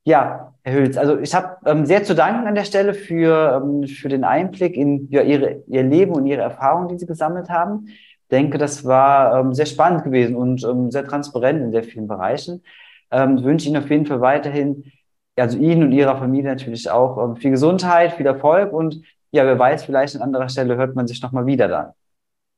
Ja, 0.05 0.53
Herr 0.65 0.75
Hülz, 0.75 0.97
also 0.97 1.19
ich 1.19 1.33
habe 1.33 1.57
ähm, 1.65 1.87
sehr 1.87 2.03
zu 2.03 2.15
danken 2.17 2.49
an 2.49 2.57
der 2.57 2.65
Stelle 2.65 2.95
für, 2.95 3.62
ähm, 3.62 3.87
für 3.87 4.09
den 4.09 4.25
Einblick 4.25 4.77
in 4.77 5.09
ja, 5.11 5.23
ihre, 5.23 5.62
Ihr 5.69 5.85
Leben 5.85 6.12
und 6.12 6.27
Ihre 6.27 6.43
Erfahrungen, 6.43 6.88
die 6.88 6.99
Sie 6.99 7.07
gesammelt 7.07 7.49
haben. 7.51 7.87
Ich 7.87 8.29
denke, 8.31 8.59
das 8.59 8.85
war 8.85 9.38
ähm, 9.38 9.55
sehr 9.55 9.67
spannend 9.67 10.03
gewesen 10.03 10.35
und 10.35 10.65
ähm, 10.65 10.91
sehr 10.91 11.05
transparent 11.05 11.61
in 11.61 11.71
sehr 11.71 11.85
vielen 11.85 12.09
Bereichen. 12.09 12.65
Ähm, 13.12 13.38
ich 13.38 13.45
wünsche 13.45 13.69
Ihnen 13.69 13.77
auf 13.77 13.91
jeden 13.91 14.07
Fall 14.07 14.21
weiterhin, 14.21 14.91
also 15.37 15.57
Ihnen 15.57 15.85
und 15.85 15.93
Ihrer 15.93 16.17
Familie 16.17 16.51
natürlich 16.51 16.91
auch 16.91 17.23
ähm, 17.23 17.37
viel 17.37 17.53
Gesundheit, 17.53 18.15
viel 18.15 18.27
Erfolg 18.27 18.73
und 18.73 19.03
ja, 19.33 19.45
wer 19.47 19.59
weiß, 19.59 19.85
vielleicht 19.85 20.14
an 20.16 20.23
anderer 20.23 20.49
Stelle 20.49 20.77
hört 20.77 20.95
man 20.95 21.07
sich 21.07 21.21
nochmal 21.23 21.47
wieder 21.47 21.66
dann. 21.66 21.92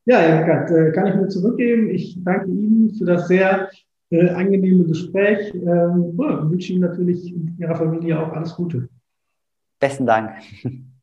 Ja, 0.07 0.21
Eckart, 0.21 0.71
äh, 0.71 0.93
kann 0.93 1.07
ich 1.07 1.15
nur 1.15 1.29
zurückgeben. 1.29 1.89
Ich 1.91 2.19
danke 2.23 2.51
Ihnen 2.51 2.93
für 2.95 3.07
das 3.07 3.27
sehr 3.27 3.71
äh, 4.11 4.29
angenehme 4.31 4.85
Gespräch. 4.85 5.55
Ähm, 5.55 6.19
wünsche 6.19 6.73
Ihnen 6.73 6.83
natürlich 6.83 7.35
und 7.35 7.57
Ihrer 7.59 7.77
Familie 7.77 8.21
auch 8.21 8.33
alles 8.33 8.55
Gute. 8.55 8.89
Besten 9.81 10.05
Dank. 10.05 10.33